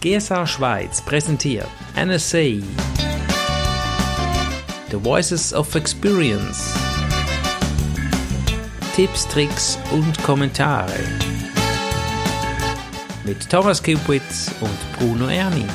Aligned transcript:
GSA 0.00 0.46
Schweiz 0.46 1.02
präsentiert 1.02 1.68
NSA 1.94 2.62
The 4.90 4.96
Voices 4.96 5.52
of 5.52 5.74
Experience. 5.74 6.74
Tipps, 8.96 9.28
Tricks 9.28 9.78
und 9.92 10.22
Kommentare. 10.22 10.98
Mit 13.24 13.46
Thomas 13.50 13.82
Kupitz 13.82 14.50
und 14.62 14.98
Bruno 14.98 15.28
Erni. 15.28 15.66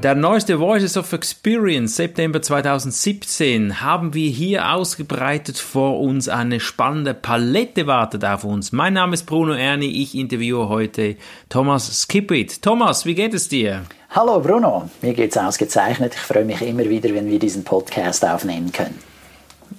Der 0.00 0.14
neueste 0.14 0.60
Voices 0.60 0.96
of 0.96 1.12
Experience 1.12 1.96
September 1.96 2.40
2017 2.40 3.80
haben 3.80 4.14
wir 4.14 4.30
hier 4.30 4.72
ausgebreitet 4.72 5.58
vor 5.58 5.98
uns. 5.98 6.28
Eine 6.28 6.60
spannende 6.60 7.14
Palette 7.14 7.88
wartet 7.88 8.24
auf 8.24 8.44
uns. 8.44 8.70
Mein 8.70 8.92
Name 8.92 9.14
ist 9.14 9.24
Bruno 9.24 9.54
Erni. 9.54 9.86
Ich 9.86 10.14
interviewe 10.14 10.68
heute 10.68 11.16
Thomas 11.48 12.02
Skipit. 12.02 12.62
Thomas, 12.62 13.06
wie 13.06 13.16
geht 13.16 13.34
es 13.34 13.48
dir? 13.48 13.82
Hallo 14.10 14.38
Bruno, 14.38 14.88
mir 15.02 15.14
geht's 15.14 15.36
ausgezeichnet. 15.36 16.14
Ich 16.14 16.20
freue 16.20 16.44
mich 16.44 16.62
immer 16.62 16.88
wieder, 16.88 17.12
wenn 17.12 17.28
wir 17.28 17.40
diesen 17.40 17.64
Podcast 17.64 18.24
aufnehmen 18.24 18.70
können. 18.70 19.07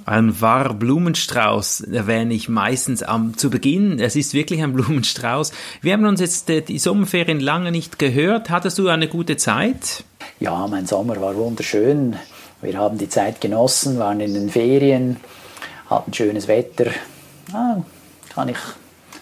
Ein 0.09 0.41
wahrer 0.41 0.73
Blumenstrauß 0.73 1.81
erwähne 1.81 2.34
ich 2.34 2.50
meistens 2.50 3.04
am, 3.04 3.38
zu 3.38 3.52
Beginn. 3.52 4.00
Es 4.00 4.16
ist 4.16 4.34
wirklich 4.34 4.63
ein 4.63 4.73
Blumenstrauß. 4.73 5.52
Wir 5.84 5.94
haben 5.94 6.04
uns 6.05 6.20
jetzt 6.20 6.50
äh, 6.50 6.62
die 6.62 6.80
Sommerferien 6.80 7.40
lange 7.40 7.72
nicht 7.72 8.00
gehört. 8.00 8.50
Hattest 8.50 8.80
du 8.80 8.88
eine 8.88 9.08
gute 9.08 9.38
Zeit? 9.38 10.03
Ja, 10.40 10.66
mein 10.66 10.88
Sommer 10.88 11.22
war 11.22 11.36
wunderschön. 11.36 12.16
Wir 12.59 12.76
haben 12.80 12.98
die 12.98 13.08
Zeit 13.08 13.40
genossen, 13.40 14.00
waren 14.00 14.20
in 14.20 14.34
den 14.34 14.50
Ferien, 14.50 15.17
hatten 15.88 16.12
schönes 16.12 16.48
Wetter. 16.48 16.88
Ah, 17.53 17.84
kann 18.34 18.50
ich 18.50 18.58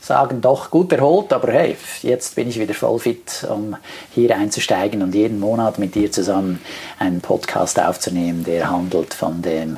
sagen, 0.08 0.42
doch 0.42 0.72
gut 0.72 0.92
erholt, 0.92 1.32
aber 1.32 1.52
hey, 1.52 1.78
jetzt 2.02 2.36
bin 2.36 2.50
ich 2.50 2.60
wieder 2.60 2.74
voll 2.74 3.00
fit, 3.00 3.46
um 3.50 3.76
hier 4.14 4.36
einzusteigen 4.36 5.02
und 5.04 5.14
jeden 5.14 5.40
Monat 5.40 5.78
mit 5.78 5.96
dir 5.96 6.12
zusammen 6.12 6.62
einen 7.00 7.22
Podcast 7.22 7.80
aufzunehmen, 7.80 8.44
der 8.44 8.70
handelt 8.70 9.14
von 9.14 9.42
dem 9.42 9.78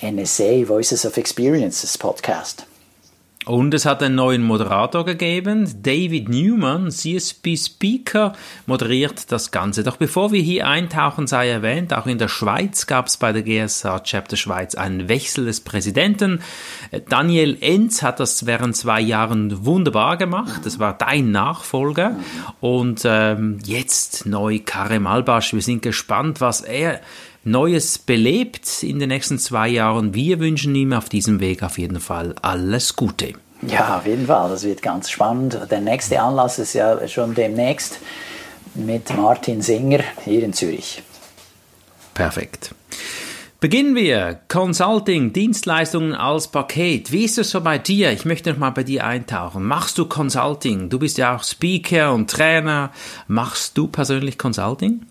NSA 0.00 0.66
Voices 0.66 1.04
of 1.04 1.16
Experiences 1.16 1.98
Podcast. 1.98 2.66
Und 3.44 3.74
es 3.74 3.84
hat 3.84 4.02
einen 4.02 4.14
neuen 4.14 4.42
Moderator 4.42 5.04
gegeben. 5.04 5.68
David 5.82 6.30
Newman, 6.30 6.90
CSP 6.90 7.56
Speaker, 7.56 8.32
moderiert 8.66 9.30
das 9.30 9.50
Ganze. 9.50 9.82
Doch 9.82 9.98
bevor 9.98 10.32
wir 10.32 10.40
hier 10.40 10.66
eintauchen, 10.66 11.26
sei 11.26 11.50
erwähnt, 11.50 11.92
auch 11.92 12.06
in 12.06 12.16
der 12.16 12.28
Schweiz 12.28 12.86
gab 12.86 13.06
es 13.06 13.18
bei 13.18 13.32
der 13.32 13.42
GSA 13.42 14.00
Chapter 14.00 14.36
Schweiz 14.36 14.74
einen 14.74 15.08
Wechsel 15.08 15.44
des 15.44 15.60
Präsidenten. 15.60 16.40
Daniel 17.10 17.58
Enz 17.60 18.02
hat 18.02 18.18
das 18.18 18.46
während 18.46 18.76
zwei 18.76 19.00
Jahren 19.00 19.66
wunderbar 19.66 20.16
gemacht. 20.16 20.62
Das 20.64 20.78
war 20.78 20.96
dein 20.96 21.30
Nachfolger. 21.30 22.16
Und 22.60 23.02
ähm, 23.04 23.58
jetzt 23.64 24.24
neu 24.24 24.60
Karem 24.64 25.06
Albasch. 25.06 25.52
Wir 25.52 25.62
sind 25.62 25.82
gespannt, 25.82 26.40
was 26.40 26.62
er 26.62 27.00
Neues 27.44 27.98
belebt 27.98 28.82
in 28.82 28.98
den 28.98 29.10
nächsten 29.10 29.38
zwei 29.38 29.68
Jahren. 29.68 30.14
Wir 30.14 30.40
wünschen 30.40 30.74
ihm 30.74 30.94
auf 30.94 31.10
diesem 31.10 31.40
Weg 31.40 31.62
auf 31.62 31.78
jeden 31.78 32.00
Fall 32.00 32.34
alles 32.40 32.96
Gute. 32.96 33.34
Ja, 33.62 33.98
auf 33.98 34.06
jeden 34.06 34.26
Fall. 34.26 34.48
Das 34.48 34.64
wird 34.64 34.80
ganz 34.80 35.10
spannend. 35.10 35.58
Der 35.70 35.80
nächste 35.80 36.20
Anlass 36.20 36.58
ist 36.58 36.72
ja 36.72 37.06
schon 37.06 37.34
demnächst 37.34 37.98
mit 38.74 39.14
Martin 39.16 39.60
Singer 39.60 40.00
hier 40.24 40.42
in 40.42 40.52
Zürich. 40.54 41.02
Perfekt. 42.14 42.74
Beginnen 43.60 43.94
wir. 43.94 44.40
Consulting, 44.48 45.32
Dienstleistungen 45.32 46.14
als 46.14 46.48
Paket. 46.48 47.12
Wie 47.12 47.24
ist 47.24 47.38
es 47.38 47.50
so 47.50 47.60
bei 47.60 47.78
dir? 47.78 48.12
Ich 48.12 48.24
möchte 48.24 48.50
noch 48.50 48.58
mal 48.58 48.70
bei 48.70 48.84
dir 48.84 49.06
eintauchen. 49.06 49.64
Machst 49.64 49.98
du 49.98 50.06
Consulting? 50.06 50.90
Du 50.90 50.98
bist 50.98 51.18
ja 51.18 51.36
auch 51.36 51.42
Speaker 51.44 52.12
und 52.12 52.30
Trainer. 52.30 52.90
Machst 53.26 53.76
du 53.78 53.86
persönlich 53.86 54.38
Consulting? 54.38 55.06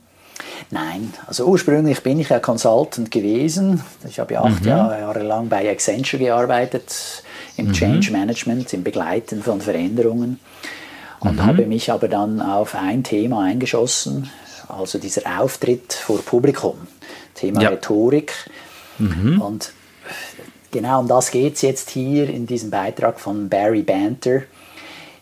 Nein, 0.71 1.13
also 1.27 1.45
ursprünglich 1.45 2.01
bin 2.01 2.19
ich 2.19 2.29
ja 2.29 2.39
Consultant 2.39 3.11
gewesen. 3.11 3.83
Ich 4.07 4.19
habe 4.19 4.33
ja 4.33 4.43
acht 4.43 4.61
mhm. 4.61 4.69
Jahre 4.69 5.23
lang 5.23 5.49
bei 5.49 5.69
Accenture 5.69 6.23
gearbeitet, 6.23 7.23
im 7.57 7.67
mhm. 7.67 7.73
Change 7.73 8.11
Management, 8.11 8.73
im 8.73 8.83
Begleiten 8.83 9.43
von 9.43 9.61
Veränderungen. 9.61 10.39
Und 11.19 11.35
mhm. 11.35 11.45
habe 11.45 11.65
mich 11.65 11.91
aber 11.91 12.07
dann 12.07 12.41
auf 12.41 12.75
ein 12.75 13.03
Thema 13.03 13.43
eingeschossen, 13.43 14.29
also 14.67 14.97
dieser 14.97 15.39
Auftritt 15.39 15.93
vor 15.93 16.19
Publikum, 16.21 16.75
Thema 17.35 17.61
ja. 17.61 17.69
Rhetorik. 17.69 18.33
Mhm. 18.99 19.41
Und 19.41 19.71
genau 20.71 20.99
um 20.99 21.07
das 21.07 21.31
geht 21.31 21.55
es 21.55 21.61
jetzt 21.61 21.89
hier 21.91 22.29
in 22.29 22.47
diesem 22.47 22.69
Beitrag 22.71 23.19
von 23.19 23.47
Barry 23.47 23.83
Banter. 23.83 24.41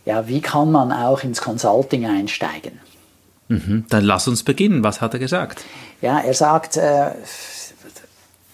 Ja, 0.05 0.27
wie 0.27 0.41
kann 0.41 0.71
man 0.71 0.91
auch 0.91 1.23
ins 1.23 1.41
Consulting 1.41 2.05
einsteigen? 2.05 2.79
Mhm. 3.51 3.85
Dann 3.89 4.03
lass 4.05 4.27
uns 4.27 4.43
beginnen. 4.43 4.83
Was 4.83 5.01
hat 5.01 5.13
er 5.13 5.19
gesagt? 5.19 5.63
Ja, 6.01 6.19
er 6.19 6.33
sagt, 6.33 6.77
äh, 6.77 7.11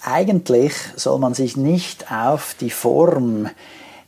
eigentlich 0.04 0.74
soll 0.96 1.20
man 1.20 1.34
sich 1.34 1.56
nicht 1.56 2.12
auf 2.12 2.56
die 2.60 2.72
Form 2.72 3.50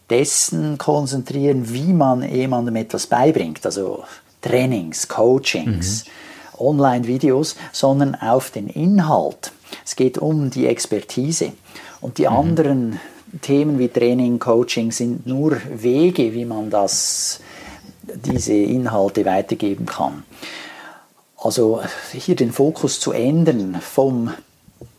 dessen 0.10 0.80
konzentrieren, 0.80 1.72
wie 1.72 1.94
man 1.94 2.28
jemandem 2.28 2.76
etwas 2.78 3.06
beibringt, 3.06 3.64
also 3.66 4.04
Trainings, 4.42 5.08
Coachings, 5.08 6.06
mhm. 6.06 6.66
Online-Videos, 6.66 7.56
sondern 7.72 8.16
auf 8.16 8.50
den 8.50 8.68
Inhalt. 8.68 9.52
Es 9.86 9.96
geht 9.96 10.18
um 10.18 10.50
die 10.50 10.66
Expertise. 10.66 11.52
Und 12.02 12.18
die 12.18 12.28
mhm. 12.28 12.36
anderen 12.36 13.00
Themen 13.42 13.78
wie 13.78 13.90
Training, 13.90 14.40
Coaching 14.40 14.92
sind 14.92 15.28
nur 15.28 15.58
Wege, 15.72 16.34
wie 16.34 16.46
man 16.46 16.72
das, 16.72 17.42
diese 18.02 18.54
Inhalte 18.54 19.24
weitergeben 19.26 19.86
kann. 19.86 20.24
Also 21.42 21.82
hier 22.12 22.36
den 22.36 22.52
Fokus 22.52 23.00
zu 23.00 23.12
ändern 23.12 23.78
vom 23.82 24.32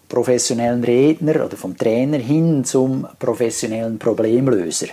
professionellen 0.08 0.82
Redner 0.82 1.44
oder 1.44 1.56
vom 1.56 1.76
Trainer 1.76 2.18
hin 2.18 2.64
zum 2.64 3.06
professionellen 3.18 3.98
Problemlöser. 3.98 4.88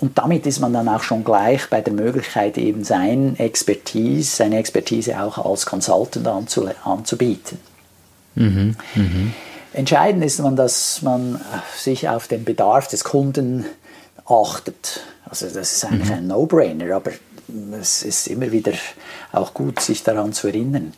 Und 0.00 0.18
damit 0.18 0.46
ist 0.46 0.58
man 0.58 0.72
dann 0.72 0.88
auch 0.88 1.02
schon 1.02 1.22
gleich 1.22 1.70
bei 1.70 1.80
der 1.80 1.92
Möglichkeit, 1.92 2.58
eben 2.58 2.82
sein 2.82 3.38
Expertise, 3.38 4.36
seine 4.36 4.58
Expertise 4.58 5.22
auch 5.22 5.38
als 5.38 5.64
Consultant 5.64 6.26
anzubieten. 6.84 7.58
Mhm, 8.34 8.76
mh. 8.94 9.04
Entscheidend 9.74 10.24
ist 10.24 10.40
man, 10.40 10.56
dass 10.56 11.02
man 11.02 11.40
sich 11.76 12.08
auf 12.08 12.26
den 12.26 12.44
Bedarf 12.44 12.88
des 12.88 13.04
Kunden 13.04 13.64
achtet. 14.26 15.00
Also 15.24 15.46
das 15.46 15.72
ist 15.72 15.84
eigentlich 15.84 16.10
mhm. 16.10 16.16
ein 16.16 16.26
No-Brainer, 16.26 16.96
aber 16.96 17.12
es 17.80 18.02
ist 18.02 18.28
immer 18.28 18.50
wieder 18.52 18.72
auch 19.32 19.54
gut, 19.54 19.80
sich 19.80 20.02
daran 20.02 20.32
zu 20.32 20.48
erinnern. 20.48 20.92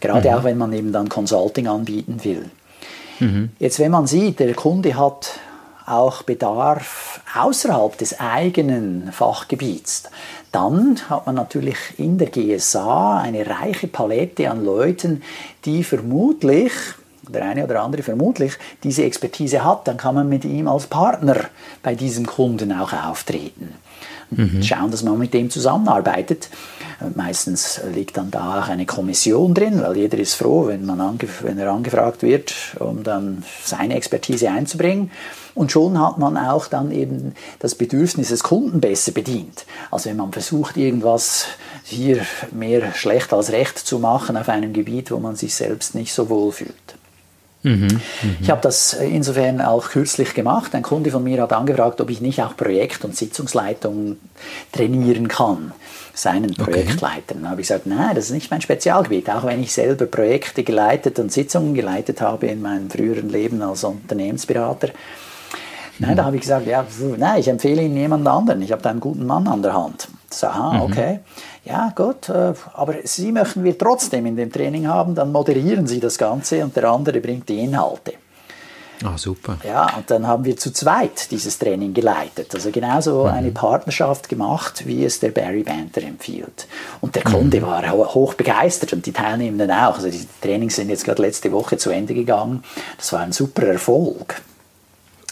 Gerade 0.00 0.30
mhm. 0.30 0.34
auch, 0.34 0.44
wenn 0.44 0.58
man 0.58 0.72
eben 0.72 0.92
dann 0.92 1.08
Consulting 1.08 1.68
anbieten 1.68 2.22
will. 2.24 2.50
Mhm. 3.20 3.50
Jetzt, 3.58 3.78
wenn 3.78 3.92
man 3.92 4.06
sieht, 4.06 4.40
der 4.40 4.54
Kunde 4.54 4.96
hat 4.96 5.40
auch 5.86 6.22
Bedarf 6.22 7.20
außerhalb 7.34 7.96
des 7.98 8.18
eigenen 8.20 9.12
Fachgebiets, 9.12 10.04
dann 10.50 10.98
hat 11.08 11.26
man 11.26 11.36
natürlich 11.36 11.76
in 11.96 12.18
der 12.18 12.28
GSA 12.28 13.20
eine 13.20 13.46
reiche 13.46 13.88
Palette 13.88 14.50
an 14.50 14.64
Leuten, 14.64 15.22
die 15.64 15.82
vermutlich, 15.82 16.72
der 17.28 17.44
eine 17.44 17.64
oder 17.64 17.82
andere 17.82 18.02
vermutlich, 18.02 18.54
diese 18.82 19.04
Expertise 19.04 19.64
hat. 19.64 19.88
Dann 19.88 19.96
kann 19.96 20.14
man 20.14 20.28
mit 20.28 20.44
ihm 20.44 20.68
als 20.68 20.86
Partner 20.86 21.36
bei 21.82 21.94
diesem 21.94 22.26
Kunden 22.26 22.72
auch 22.72 22.92
auftreten 22.92 23.74
mhm. 24.36 24.62
schauen, 24.62 24.90
dass 24.90 25.02
man 25.02 25.18
mit 25.18 25.34
dem 25.34 25.50
zusammenarbeitet. 25.50 26.48
Meistens 27.14 27.80
liegt 27.94 28.16
dann 28.16 28.30
da 28.30 28.60
auch 28.60 28.68
eine 28.68 28.86
Kommission 28.86 29.54
drin, 29.54 29.82
weil 29.82 29.96
jeder 29.96 30.18
ist 30.18 30.34
froh, 30.34 30.66
wenn, 30.68 30.86
man 30.86 31.18
wenn 31.42 31.58
er 31.58 31.72
angefragt 31.72 32.22
wird, 32.22 32.54
um 32.78 33.02
dann 33.02 33.44
seine 33.64 33.96
Expertise 33.96 34.50
einzubringen. 34.50 35.10
Und 35.54 35.70
schon 35.70 36.00
hat 36.00 36.18
man 36.18 36.36
auch 36.36 36.66
dann 36.66 36.92
eben 36.92 37.34
das 37.58 37.74
Bedürfnis 37.74 38.28
des 38.28 38.42
Kunden 38.42 38.80
besser 38.80 39.12
bedient. 39.12 39.66
Also 39.90 40.08
wenn 40.08 40.16
man 40.16 40.32
versucht, 40.32 40.76
irgendwas 40.76 41.46
hier 41.84 42.24
mehr 42.52 42.94
schlecht 42.94 43.32
als 43.32 43.52
recht 43.52 43.78
zu 43.78 43.98
machen 43.98 44.36
auf 44.36 44.48
einem 44.48 44.72
Gebiet, 44.72 45.10
wo 45.10 45.18
man 45.18 45.36
sich 45.36 45.54
selbst 45.54 45.94
nicht 45.94 46.12
so 46.12 46.28
wohl 46.28 46.52
fühlt. 46.52 46.94
Mhm, 47.62 47.86
mh. 47.86 48.00
Ich 48.40 48.50
habe 48.50 48.60
das 48.60 48.94
insofern 48.94 49.60
auch 49.60 49.90
kürzlich 49.90 50.34
gemacht. 50.34 50.74
Ein 50.74 50.82
Kunde 50.82 51.10
von 51.10 51.22
mir 51.22 51.42
hat 51.42 51.52
angefragt, 51.52 52.00
ob 52.00 52.10
ich 52.10 52.20
nicht 52.20 52.42
auch 52.42 52.56
Projekt- 52.56 53.04
und 53.04 53.16
Sitzungsleitung 53.16 54.16
trainieren 54.72 55.28
kann, 55.28 55.72
seinen 56.12 56.54
Projektleitern. 56.54 57.38
Okay. 57.38 57.42
Da 57.42 57.50
habe 57.50 57.60
ich 57.60 57.68
gesagt, 57.68 57.86
nein, 57.86 58.14
das 58.14 58.26
ist 58.26 58.32
nicht 58.32 58.50
mein 58.50 58.60
Spezialgebiet. 58.60 59.30
Auch 59.30 59.44
wenn 59.44 59.62
ich 59.62 59.72
selber 59.72 60.06
Projekte 60.06 60.64
geleitet 60.64 61.18
und 61.18 61.30
Sitzungen 61.30 61.74
geleitet 61.74 62.20
habe 62.20 62.46
in 62.48 62.60
meinem 62.60 62.90
früheren 62.90 63.28
Leben 63.28 63.62
als 63.62 63.84
Unternehmensberater. 63.84 64.88
Nein, 65.98 66.16
da 66.16 66.22
mhm. 66.22 66.26
habe 66.26 66.36
ich 66.36 66.42
gesagt, 66.42 66.66
ja, 66.66 66.84
nein, 67.16 67.38
ich 67.40 67.48
empfehle 67.48 67.82
Ihnen 67.82 67.96
jemand 67.96 68.26
anderen. 68.26 68.60
Ich 68.62 68.72
habe 68.72 68.82
da 68.82 68.90
einen 68.90 69.00
guten 69.00 69.24
Mann 69.24 69.46
an 69.46 69.62
der 69.62 69.74
Hand. 69.74 70.08
So, 70.32 70.46
aha, 70.46 70.72
mhm. 70.74 70.80
okay. 70.82 71.20
Ja, 71.64 71.92
gut, 71.94 72.28
äh, 72.28 72.54
aber 72.74 72.94
Sie 73.04 73.30
möchten 73.32 73.62
wir 73.62 73.76
trotzdem 73.78 74.26
in 74.26 74.36
dem 74.36 74.50
Training 74.50 74.86
haben, 74.88 75.14
dann 75.14 75.30
moderieren 75.30 75.86
Sie 75.86 76.00
das 76.00 76.18
Ganze 76.18 76.64
und 76.64 76.74
der 76.74 76.90
andere 76.90 77.20
bringt 77.20 77.48
die 77.48 77.60
Inhalte. 77.60 78.14
Ah, 79.04 79.18
super. 79.18 79.58
Ja, 79.64 79.96
und 79.96 80.10
dann 80.10 80.26
haben 80.26 80.44
wir 80.44 80.56
zu 80.56 80.72
zweit 80.72 81.30
dieses 81.30 81.58
Training 81.58 81.92
geleitet. 81.92 82.54
Also 82.54 82.70
genauso 82.70 83.24
mhm. 83.24 83.30
eine 83.30 83.50
Partnerschaft 83.50 84.28
gemacht, 84.28 84.86
wie 84.86 85.04
es 85.04 85.18
der 85.20 85.30
Barry 85.30 85.62
Banter 85.62 86.02
empfiehlt. 86.02 86.66
Und 87.00 87.14
der 87.16 87.22
Kunde 87.22 87.60
mhm. 87.60 87.66
war 87.66 88.14
hoch 88.14 88.34
begeistert 88.34 88.92
und 88.92 89.04
die 89.06 89.12
Teilnehmenden 89.12 89.70
auch. 89.70 89.96
Also 89.96 90.08
die 90.08 90.26
Trainings 90.40 90.76
sind 90.76 90.88
jetzt 90.88 91.04
gerade 91.04 91.22
letzte 91.22 91.50
Woche 91.52 91.76
zu 91.76 91.90
Ende 91.90 92.14
gegangen. 92.14 92.62
Das 92.96 93.12
war 93.12 93.20
ein 93.20 93.32
super 93.32 93.66
Erfolg. 93.66 94.40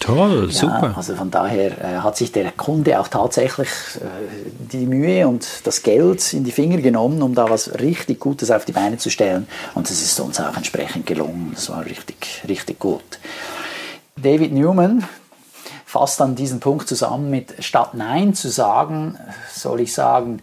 Toll, 0.00 0.47
ja, 0.47 0.52
super. 0.52 0.94
Also 0.97 1.14
von 1.14 1.31
daher 1.31 1.73
äh, 1.79 1.99
hat 1.99 2.17
sich 2.17 2.32
der 2.32 2.52
Kunde 2.52 2.99
auch 2.99 3.08
tatsächlich 3.08 3.69
äh, 3.97 4.41
die 4.73 4.87
Mühe 4.87 5.29
und 5.29 5.47
das 5.64 5.82
Geld 5.82 6.32
in 6.32 6.43
die 6.43 6.52
Finger 6.52 6.79
genommen, 6.79 7.23
um 7.23 7.35
da 7.35 7.50
was 7.50 7.79
richtig 7.81 8.19
Gutes 8.19 8.50
auf 8.50 8.64
die 8.64 8.73
Beine 8.73 8.97
zu 8.97 9.11
stellen. 9.11 9.47
Und 9.75 9.91
das 9.91 10.00
ist 10.00 10.19
uns 10.19 10.41
auch 10.41 10.56
entsprechend 10.56 11.05
gelungen. 11.05 11.52
Das 11.55 11.69
war 11.69 11.85
richtig, 11.85 12.43
richtig 12.49 12.79
gut. 12.79 13.20
David 14.17 14.52
Newman 14.52 15.05
fasst 15.85 16.19
dann 16.19 16.35
diesen 16.35 16.61
Punkt 16.61 16.88
zusammen 16.88 17.31
mit, 17.31 17.62
statt 17.62 17.93
Nein 17.93 18.32
zu 18.32 18.49
sagen, 18.49 19.19
soll 19.52 19.81
ich 19.81 19.93
sagen, 19.93 20.41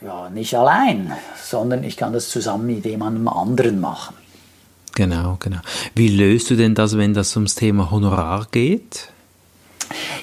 ja, 0.00 0.30
nicht 0.30 0.56
allein, 0.56 1.12
sondern 1.42 1.82
ich 1.82 1.96
kann 1.96 2.12
das 2.12 2.28
zusammen 2.28 2.66
mit 2.66 2.84
jemandem 2.84 3.26
anderen 3.26 3.80
machen. 3.80 4.14
Genau, 4.94 5.36
genau. 5.40 5.58
Wie 5.94 6.08
löst 6.08 6.50
du 6.50 6.56
denn 6.56 6.74
das, 6.74 6.96
wenn 6.96 7.14
das 7.14 7.34
ums 7.36 7.54
Thema 7.54 7.90
Honorar 7.90 8.46
geht? 8.50 9.08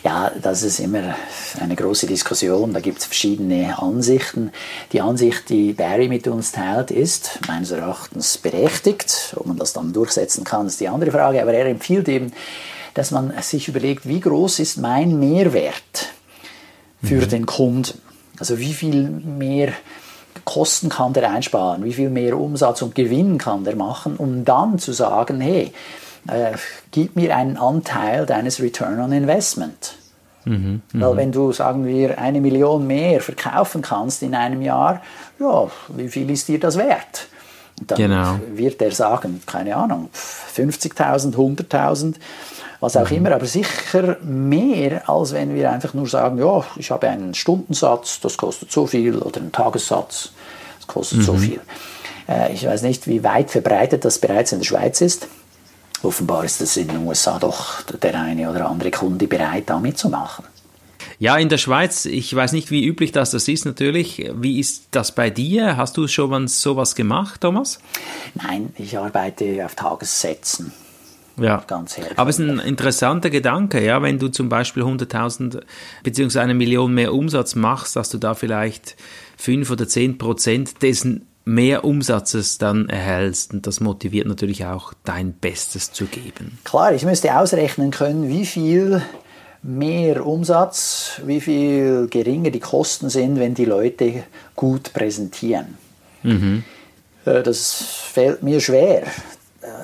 Ja, 0.04 0.32
das 0.42 0.64
ist 0.64 0.80
immer 0.80 1.16
eine 1.60 1.76
große 1.76 2.08
Diskussion. 2.08 2.74
Da 2.74 2.80
gibt 2.80 3.00
es 3.00 3.06
verschiedene 3.06 3.78
Ansichten. 3.80 4.52
Die 4.92 5.02
Ansicht, 5.02 5.50
die 5.50 5.74
Barry 5.74 6.08
mit 6.08 6.28
uns 6.28 6.52
teilt, 6.52 6.92
ist 6.92 7.40
meines 7.48 7.72
Erachtens 7.72 8.38
berechtigt. 8.38 9.34
Ob 9.36 9.46
man 9.46 9.58
das 9.58 9.74
dann 9.74 9.94
durchsetzen 9.94 10.44
kann, 10.44 10.68
ist 10.68 10.80
die 10.80 10.88
andere 10.88 11.12
Frage. 11.12 11.42
Aber 11.42 11.54
er 11.54 11.66
empfiehlt 11.66 12.08
eben, 12.08 12.32
dass 12.94 13.12
man 13.12 13.34
sich 13.42 13.68
überlegt, 13.68 14.08
wie 14.08 14.20
groß 14.20 14.60
ist 14.60 14.78
mein 14.78 15.20
Mehrwert 15.20 16.10
für 17.04 17.22
mhm. 17.22 17.30
den 17.30 17.46
Kunden? 17.46 18.00
Also 18.40 18.58
wie 18.58 18.74
viel 18.74 19.10
mehr 19.10 19.74
Kosten 20.50 20.90
kann 20.90 21.14
der 21.14 21.30
einsparen, 21.30 21.84
wie 21.84 21.94
viel 21.94 22.10
mehr 22.10 22.38
Umsatz 22.38 22.82
und 22.82 22.96
Gewinn 22.96 23.38
kann 23.38 23.64
der 23.64 23.76
machen, 23.76 24.16
um 24.16 24.46
dann 24.46 24.80
zu 24.80 24.94
sagen, 24.94 25.40
hey, 25.42 25.72
äh, 26.28 26.54
gib 26.92 27.16
mir 27.16 27.36
einen 27.36 27.58
Anteil 27.58 28.26
deines 28.26 28.60
Return 28.60 29.00
on 29.00 29.12
Investment. 29.12 29.96
Mhm, 30.46 30.82
Weil 30.94 31.14
mhm. 31.14 31.18
wenn 31.18 31.32
du, 31.32 31.52
sagen 31.52 31.86
wir, 31.86 32.18
eine 32.18 32.42
Million 32.42 32.88
mehr 32.88 33.22
verkaufen 33.22 33.84
kannst 33.84 34.24
in 34.24 34.34
einem 34.34 34.64
Jahr, 34.64 35.02
ja, 35.40 35.68
wie 35.90 36.10
viel 36.10 36.30
ist 36.32 36.48
dir 36.48 36.60
das 36.60 36.78
wert? 36.78 37.28
Dann 37.86 37.98
genau. 37.98 38.40
wird 38.52 38.82
er 38.82 38.92
sagen, 38.92 39.42
keine 39.46 39.76
Ahnung, 39.76 40.10
50.000, 40.14 41.36
100.000 41.36 42.16
was 42.80 42.96
auch 42.96 43.10
mhm. 43.10 43.18
immer, 43.18 43.32
aber 43.34 43.46
sicher 43.46 44.18
mehr, 44.22 45.10
als 45.10 45.34
wenn 45.34 45.56
wir 45.56 45.72
einfach 45.72 45.94
nur 45.94 46.08
sagen, 46.08 46.38
ja, 46.38 46.64
ich 46.78 46.92
habe 46.92 47.10
einen 47.10 47.34
Stundensatz, 47.34 48.20
das 48.22 48.38
kostet 48.38 48.72
so 48.72 48.88
viel, 48.88 49.18
oder 49.18 49.42
einen 49.42 49.52
Tagessatz, 49.52 50.32
das 50.78 50.88
kostet 50.88 51.20
mhm. 51.20 51.24
so 51.24 51.34
viel. 51.36 51.62
Äh, 52.28 52.54
ich 52.54 52.66
weiß 52.66 52.84
nicht, 52.84 53.08
wie 53.08 53.24
weit 53.24 53.52
verbreitet 53.52 54.06
das 54.06 54.20
bereits 54.20 54.52
in 54.52 54.60
der 54.60 54.66
Schweiz 54.66 55.02
ist. 55.02 55.28
Offenbar 56.02 56.46
ist 56.46 56.62
es 56.62 56.78
in 56.78 56.88
den 56.88 57.06
USA 57.06 57.40
doch 57.40 57.82
der 57.82 58.16
eine 58.16 58.50
oder 58.50 58.70
andere 58.70 58.92
Kunde 58.92 59.28
bereit, 59.28 59.64
da 59.68 59.80
mitzumachen. 59.80 60.46
Ja, 61.18 61.38
in 61.38 61.50
der 61.50 61.58
Schweiz, 61.58 62.06
ich 62.06 62.34
weiß 62.34 62.54
nicht, 62.54 62.72
wie 62.72 62.86
üblich 62.86 63.12
das, 63.12 63.32
das 63.32 63.50
ist 63.50 63.66
natürlich. 63.66 64.32
Wie 64.36 64.58
ist 64.58 64.88
das 64.92 65.14
bei 65.14 65.30
dir? 65.30 65.76
Hast 65.76 65.98
du 65.98 66.08
schon 66.08 66.30
mal 66.30 66.48
sowas 66.48 66.96
gemacht, 66.96 67.42
Thomas? 67.42 67.80
Nein, 68.36 68.74
ich 68.78 68.98
arbeite 68.98 69.66
auf 69.66 69.76
Tagessätzen. 69.76 70.72
Ja, 71.42 71.64
ganz 71.68 71.98
aber 72.16 72.30
es 72.30 72.40
ist 72.40 72.48
ein 72.48 72.60
interessanter 72.60 73.30
Gedanke, 73.30 73.84
ja, 73.84 74.02
wenn 74.02 74.20
du 74.20 74.30
zum 74.30 74.50
Beispiel 74.50 74.84
100.000 74.84 75.62
bzw. 76.04 76.40
eine 76.40 76.54
Million 76.54 76.94
mehr 76.94 77.14
Umsatz 77.14 77.56
machst, 77.56 77.96
dass 77.96 78.10
du 78.10 78.18
da 78.18 78.34
vielleicht 78.34 78.96
5 79.38 79.70
oder 79.72 79.88
10 79.88 80.18
Prozent 80.18 80.82
dessen 80.82 81.26
mehr 81.46 81.84
Umsatzes 81.84 82.58
dann 82.58 82.90
erhältst. 82.90 83.54
Und 83.54 83.66
das 83.66 83.80
motiviert 83.80 84.28
natürlich 84.28 84.66
auch, 84.66 84.94
dein 85.04 85.34
Bestes 85.34 85.92
zu 85.92 86.06
geben. 86.06 86.60
Klar, 86.64 86.94
ich 86.94 87.06
müsste 87.06 87.36
ausrechnen 87.38 87.92
können, 87.92 88.30
wie 88.30 88.46
viel 88.46 89.02
mehr 89.64 90.26
Umsatz, 90.26 91.22
wie 91.26 91.42
viel 91.42 92.08
geringer 92.10 92.52
die 92.52 92.60
Kosten 92.60 93.10
sind, 93.10 93.40
wenn 93.40 93.56
die 93.56 93.66
Leute 93.66 94.24
gut 94.56 94.94
präsentieren. 94.94 95.78
Mhm. 96.24 96.64
Äh, 97.26 97.44
das 97.44 97.84
fällt 98.14 98.44
mir 98.44 98.60
schwer. 98.62 99.04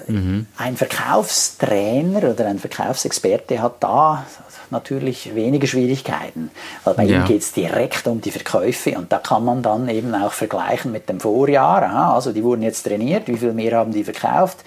Mhm. 0.07 0.48
Ein 0.57 0.77
Verkaufstrainer 0.77 2.31
oder 2.31 2.45
ein 2.45 2.60
Verkaufsexperte 2.60 3.62
hat 3.62 3.83
da 3.83 4.25
natürlich 4.72 5.36
weniger 5.36 5.68
Schwierigkeiten, 5.68 6.50
weil 6.83 6.94
bei 6.94 7.04
ja. 7.04 7.19
ihm 7.19 7.25
geht 7.25 7.42
es 7.42 7.54
direkt 7.54 8.07
um 8.07 8.22
die 8.22 8.31
Verkäufe 8.31 8.98
und 8.98 9.12
da 9.12 9.19
kann 9.19 9.45
man 9.45 9.62
dann 9.62 9.88
eben 9.89 10.13
auch 10.16 10.31
vergleichen 10.31 10.92
mit 10.92 11.10
dem 11.10 11.19
Vorjahr. 11.19 11.83
Aha, 11.83 12.16
also 12.16 12.31
die 12.31 12.44
wurden 12.44 12.63
jetzt 12.63 12.83
trainiert, 12.83 13.27
wie 13.27 13.38
viel 13.38 13.54
mehr 13.54 13.77
haben 13.77 13.92
die 13.92 14.04
verkauft? 14.04 14.60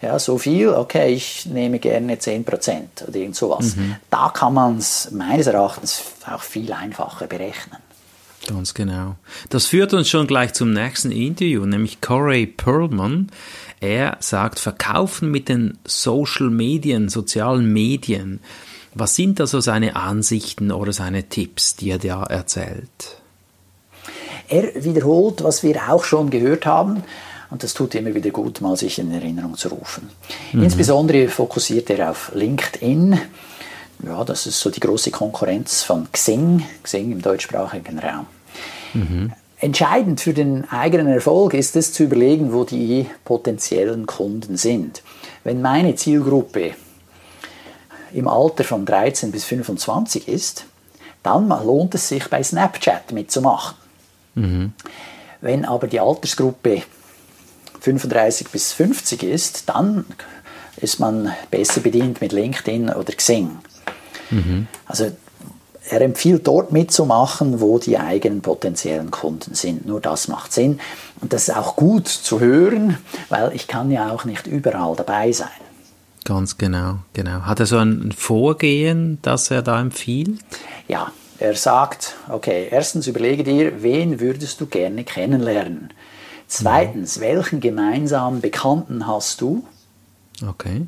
Ja, 0.00 0.18
so 0.18 0.38
viel, 0.38 0.68
okay, 0.68 1.12
ich 1.12 1.46
nehme 1.46 1.80
gerne 1.80 2.14
10% 2.14 3.08
oder 3.08 3.16
irgend 3.16 3.34
sowas. 3.34 3.74
Mhm. 3.74 3.96
Da 4.10 4.30
kann 4.32 4.54
man 4.54 4.78
es 4.78 5.10
meines 5.10 5.48
Erachtens 5.48 6.02
auch 6.24 6.42
viel 6.42 6.72
einfacher 6.72 7.26
berechnen. 7.26 7.78
Ganz 8.48 8.72
genau. 8.72 9.16
Das 9.50 9.66
führt 9.66 9.92
uns 9.92 10.08
schon 10.08 10.26
gleich 10.26 10.54
zum 10.54 10.72
nächsten 10.72 11.12
Interview, 11.12 11.66
nämlich 11.66 12.00
Corey 12.00 12.46
Perlman. 12.46 13.30
Er 13.80 14.16
sagt, 14.20 14.58
verkaufen 14.58 15.30
mit 15.30 15.50
den 15.50 15.76
Social 15.84 16.48
Medien, 16.48 17.10
sozialen 17.10 17.70
Medien. 17.70 18.40
Was 18.94 19.14
sind 19.14 19.38
also 19.38 19.60
seine 19.60 19.96
Ansichten 19.96 20.72
oder 20.72 20.94
seine 20.94 21.24
Tipps, 21.24 21.76
die 21.76 21.90
er 21.90 21.98
da 21.98 22.24
erzählt? 22.24 23.20
Er 24.48 24.82
wiederholt, 24.82 25.44
was 25.44 25.62
wir 25.62 25.90
auch 25.90 26.04
schon 26.04 26.30
gehört 26.30 26.64
haben. 26.64 27.04
Und 27.50 27.62
das 27.62 27.74
tut 27.74 27.94
immer 27.94 28.14
wieder 28.14 28.30
gut, 28.30 28.62
mal 28.62 28.76
sich 28.76 28.98
in 28.98 29.12
Erinnerung 29.12 29.58
zu 29.58 29.68
rufen. 29.68 30.08
Mhm. 30.52 30.62
Insbesondere 30.62 31.28
fokussiert 31.28 31.90
er 31.90 32.10
auf 32.10 32.32
LinkedIn. 32.34 33.20
Ja, 34.04 34.24
das 34.24 34.46
ist 34.46 34.58
so 34.58 34.70
die 34.70 34.80
große 34.80 35.10
Konkurrenz 35.10 35.82
von 35.82 36.10
Xing, 36.10 36.64
Xing 36.82 37.12
im 37.12 37.20
deutschsprachigen 37.20 37.98
Raum. 37.98 38.26
Mhm. 38.94 39.32
Entscheidend 39.60 40.20
für 40.20 40.34
den 40.34 40.70
eigenen 40.70 41.08
Erfolg 41.08 41.52
ist 41.54 41.74
es 41.74 41.92
zu 41.92 42.04
überlegen, 42.04 42.52
wo 42.52 42.64
die 42.64 43.06
potenziellen 43.24 44.06
Kunden 44.06 44.56
sind. 44.56 45.02
Wenn 45.42 45.62
meine 45.62 45.96
Zielgruppe 45.96 46.74
im 48.12 48.28
Alter 48.28 48.64
von 48.64 48.86
13 48.86 49.32
bis 49.32 49.44
25 49.44 50.28
ist, 50.28 50.64
dann 51.22 51.48
lohnt 51.48 51.94
es 51.94 52.08
sich 52.08 52.28
bei 52.28 52.42
Snapchat 52.42 53.12
mitzumachen. 53.12 53.76
Mhm. 54.34 54.72
Wenn 55.40 55.64
aber 55.64 55.88
die 55.88 56.00
Altersgruppe 56.00 56.82
35 57.80 58.48
bis 58.48 58.72
50 58.72 59.22
ist, 59.24 59.68
dann 59.68 60.04
ist 60.76 61.00
man 61.00 61.32
besser 61.50 61.80
bedient 61.80 62.20
mit 62.20 62.32
LinkedIn 62.32 62.90
oder 62.90 63.12
Xing. 63.12 63.58
Mhm. 64.30 64.68
Also 64.86 65.10
er 65.90 66.00
empfiehlt 66.00 66.46
dort 66.46 66.72
mitzumachen, 66.72 67.60
wo 67.60 67.78
die 67.78 67.98
eigenen 67.98 68.42
potenziellen 68.42 69.10
Kunden 69.10 69.54
sind. 69.54 69.86
Nur 69.86 70.00
das 70.00 70.28
macht 70.28 70.52
Sinn. 70.52 70.80
Und 71.20 71.32
das 71.32 71.48
ist 71.48 71.56
auch 71.56 71.76
gut 71.76 72.08
zu 72.08 72.40
hören, 72.40 72.98
weil 73.28 73.52
ich 73.54 73.66
kann 73.66 73.90
ja 73.90 74.10
auch 74.10 74.24
nicht 74.24 74.46
überall 74.46 74.94
dabei 74.96 75.32
sein. 75.32 75.48
Ganz 76.24 76.58
genau, 76.58 76.98
genau. 77.14 77.42
Hat 77.42 77.60
er 77.60 77.66
so 77.66 77.78
ein 77.78 78.12
Vorgehen, 78.12 79.18
das 79.22 79.50
er 79.50 79.62
da 79.62 79.80
empfiehlt? 79.80 80.40
Ja, 80.86 81.10
er 81.38 81.54
sagt, 81.54 82.16
okay, 82.28 82.68
erstens 82.70 83.06
überlege 83.06 83.44
dir, 83.44 83.82
wen 83.82 84.20
würdest 84.20 84.60
du 84.60 84.66
gerne 84.66 85.04
kennenlernen? 85.04 85.92
Zweitens, 86.46 87.16
ja. 87.16 87.22
welchen 87.22 87.60
gemeinsamen 87.60 88.40
Bekannten 88.40 89.06
hast 89.06 89.40
du? 89.40 89.64
Okay 90.46 90.86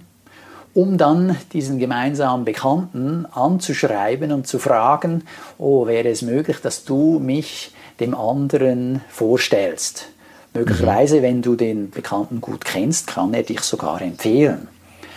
um 0.75 0.99
dann 0.99 1.37
diesen 1.53 1.79
gemeinsamen 1.79 2.45
Bekannten 2.45 3.27
anzuschreiben 3.27 4.33
und 4.33 4.47
zu 4.47 4.59
fragen, 4.59 5.25
oh, 5.59 5.87
wäre 5.87 6.09
es 6.09 6.23
möglich, 6.23 6.59
dass 6.63 6.85
du 6.85 7.19
mich 7.19 7.73
dem 7.99 8.15
anderen 8.15 9.01
vorstellst. 9.09 10.07
Möglicherweise, 10.55 11.19
mhm. 11.19 11.23
wenn 11.23 11.43
du 11.43 11.57
den 11.57 11.91
Bekannten 11.91 12.41
gut 12.41 12.65
kennst, 12.65 13.09
kann 13.09 13.35
er 13.35 13.43
dich 13.43 13.61
sogar 13.61 14.01
empfehlen. 14.01 14.69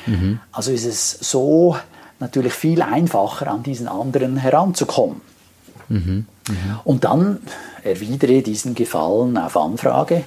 Mhm. 0.05 0.39
Also 0.51 0.71
ist 0.71 0.85
es 0.85 1.11
so 1.11 1.77
natürlich 2.19 2.53
viel 2.53 2.81
einfacher, 2.81 3.47
an 3.47 3.63
diesen 3.63 3.87
anderen 3.87 4.37
heranzukommen. 4.37 5.21
Mhm. 5.89 6.25
mhm. 6.47 6.79
Und 6.83 7.03
dann 7.03 7.39
erwidere 7.83 8.41
diesen 8.41 8.75
Gefallen 8.75 9.37
auf 9.37 9.57
Anfrage, 9.57 10.23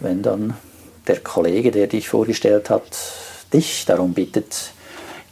wenn 0.00 0.22
dann 0.22 0.54
der 1.06 1.20
Kollege, 1.20 1.70
der 1.70 1.86
dich 1.86 2.08
vorgestellt 2.08 2.70
hat, 2.70 2.84
dich 3.52 3.84
darum 3.86 4.14
bittet, 4.14 4.72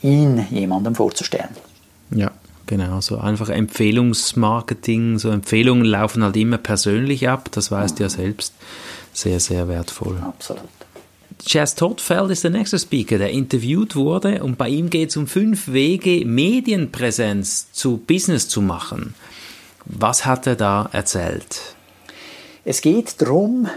ihn 0.03 0.47
jemandem 0.51 0.95
vorzustellen. 0.95 1.51
Ja, 2.11 2.31
genau. 2.67 3.01
So 3.01 3.19
einfach 3.19 3.49
Empfehlungsmarketing, 3.49 5.19
so 5.19 5.31
Empfehlungen 5.31 5.85
laufen 5.85 6.23
halt 6.23 6.37
immer 6.37 6.59
persönlich 6.59 7.29
ab, 7.29 7.51
das 7.53 7.71
weißt 7.71 7.99
du 7.99 8.05
ja 8.05 8.09
selbst. 8.09 8.55
Sehr, 9.13 9.41
sehr 9.41 9.69
wertvoll. 9.69 10.19
Absolut. 10.19 10.63
Jazz 11.47 11.75
Todfeld 11.77 12.31
ist 12.31 12.45
der 12.45 12.51
nächste 12.51 12.79
Speaker, 12.79 13.19
der 13.19 13.31
interviewt 13.31 13.95
wurde 13.95 14.43
und 14.43 14.59
bei 14.59 14.69
ihm 14.69 14.91
geht 14.91 15.11
es 15.11 15.17
um 15.17 15.27
fünf 15.27 15.69
Wege, 15.69 16.25
Medienpräsenz 16.25 17.73
zu 17.73 17.99
Business 17.99 18.49
zu 18.49 18.61
machen. 18.61 19.15
Was 19.85 20.27
hat 20.27 20.47
er 20.47 20.57
da 20.57 20.89
erzählt? 20.93 21.75
Es 22.65 22.81
geht 22.81 23.21
darum, 23.23 23.69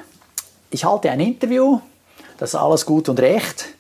ich 0.70 0.84
halte 0.86 1.12
ein 1.12 1.20
Interview, 1.20 1.80
das 2.38 2.50
ist 2.50 2.60
alles 2.60 2.86
gut 2.86 3.08
und 3.08 3.20
recht, 3.20 3.71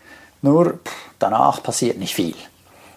nur 0.41 0.79
danach 1.19 1.61
passiert 1.63 1.97
nicht 1.97 2.15
viel. 2.15 2.35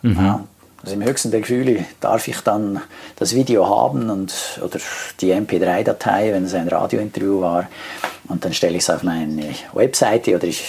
Mhm. 0.03 0.17
Ja, 0.17 0.45
also 0.83 0.97
im 0.97 1.05
höchsten 1.05 1.31
der 1.31 1.41
Gefühle 1.41 1.87
darf 2.01 2.29
ich 2.29 2.41
dann 2.41 2.81
das 3.17 3.35
Video 3.35 3.67
haben 3.67 4.11
und, 4.11 4.61
oder 4.63 4.79
die 5.21 5.33
MP3-Datei, 5.33 6.33
wenn 6.33 6.45
es 6.45 6.53
ein 6.55 6.69
Radiointerview 6.69 7.41
war, 7.41 7.69
und 8.29 8.45
dann 8.45 8.53
stelle 8.53 8.77
ich 8.77 8.83
es 8.83 8.91
auf 8.91 9.03
meine 9.03 9.55
Webseite 9.73 10.35
oder 10.35 10.45
ich 10.45 10.65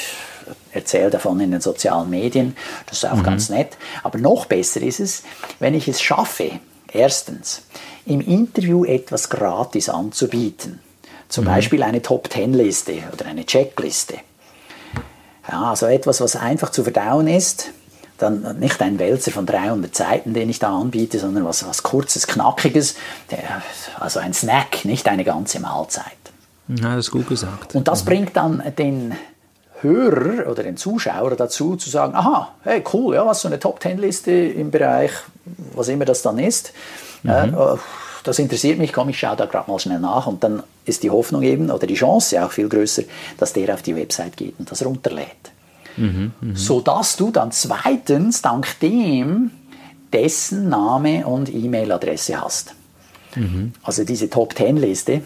erzähle 0.71 1.09
davon 1.09 1.39
in 1.39 1.51
den 1.51 1.61
sozialen 1.61 2.09
Medien. 2.09 2.55
Das 2.85 2.99
ist 2.99 3.05
auch 3.05 3.17
mhm. 3.17 3.23
ganz 3.23 3.49
nett. 3.49 3.77
Aber 4.03 4.17
noch 4.17 4.45
besser 4.45 4.81
ist 4.81 4.99
es, 4.99 5.23
wenn 5.59 5.73
ich 5.73 5.87
es 5.87 6.01
schaffe, 6.01 6.51
erstens, 6.91 7.63
im 8.05 8.21
Interview 8.21 8.85
etwas 8.85 9.29
gratis 9.29 9.89
anzubieten. 9.89 10.79
Zum 11.27 11.45
mhm. 11.45 11.49
Beispiel 11.49 11.83
eine 11.83 12.01
Top-10-Liste 12.01 13.03
oder 13.11 13.25
eine 13.25 13.45
Checkliste. 13.45 14.15
Ja, 15.51 15.69
also 15.69 15.85
etwas, 15.85 16.21
was 16.21 16.35
einfach 16.35 16.71
zu 16.71 16.83
verdauen 16.83 17.27
ist. 17.27 17.71
Dann 18.17 18.59
nicht 18.59 18.81
ein 18.81 18.97
Wälzer 18.97 19.31
von 19.31 19.45
300 19.45 19.93
Seiten, 19.93 20.33
den 20.33 20.49
ich 20.49 20.59
da 20.59 20.77
anbiete, 20.77 21.19
sondern 21.19 21.43
was, 21.43 21.67
was 21.67 21.83
kurzes, 21.83 22.27
knackiges, 22.27 22.95
also 23.99 24.21
ein 24.21 24.33
Snack, 24.33 24.85
nicht 24.85 25.09
eine 25.09 25.25
ganze 25.25 25.59
Mahlzeit. 25.59 26.05
Ja, 26.69 26.95
das 26.95 27.07
ist 27.07 27.11
gut 27.11 27.27
gesagt. 27.27 27.75
Und 27.75 27.89
das 27.89 28.03
mhm. 28.03 28.07
bringt 28.07 28.37
dann 28.37 28.63
den 28.77 29.15
Hörer 29.81 30.49
oder 30.49 30.63
den 30.63 30.77
Zuschauer 30.77 31.35
dazu 31.35 31.75
zu 31.75 31.89
sagen, 31.89 32.15
aha, 32.15 32.53
hey, 32.63 32.81
cool, 32.93 33.15
ja, 33.15 33.25
was 33.25 33.41
so 33.41 33.49
eine 33.49 33.59
Top-10-Liste 33.59 34.31
im 34.31 34.71
Bereich, 34.71 35.11
was 35.73 35.89
immer 35.89 36.05
das 36.05 36.21
dann 36.21 36.39
ist, 36.39 36.71
mhm. 37.23 37.31
äh, 37.31 37.75
das 38.25 38.39
interessiert 38.39 38.79
mich, 38.79 38.91
komm, 38.91 39.09
ich 39.09 39.19
schaue 39.19 39.35
da 39.35 39.45
gerade 39.45 39.69
mal 39.69 39.79
schnell 39.79 39.99
nach 39.99 40.27
und 40.27 40.43
dann 40.43 40.63
ist 40.85 41.03
die 41.03 41.11
Hoffnung 41.11 41.43
eben 41.43 41.69
oder 41.69 41.87
die 41.87 41.93
Chance 41.93 42.43
auch 42.43 42.51
viel 42.51 42.67
größer, 42.67 43.03
dass 43.37 43.53
der 43.53 43.73
auf 43.73 43.83
die 43.83 43.95
Website 43.95 44.35
geht 44.35 44.55
und 44.59 44.69
das 44.69 44.83
runterlädt. 44.83 45.51
Mhm, 45.95 46.33
mh. 46.41 46.55
Sodass 46.55 47.15
du 47.15 47.31
dann 47.31 47.51
zweitens 47.51 48.41
dank 48.41 48.79
dem 48.79 49.51
dessen 50.11 50.69
Name 50.69 51.25
und 51.27 51.53
E-Mail-Adresse 51.53 52.41
hast. 52.41 52.73
Mhm. 53.35 53.73
Also 53.83 54.03
diese 54.03 54.29
Top-10-Liste 54.29 55.21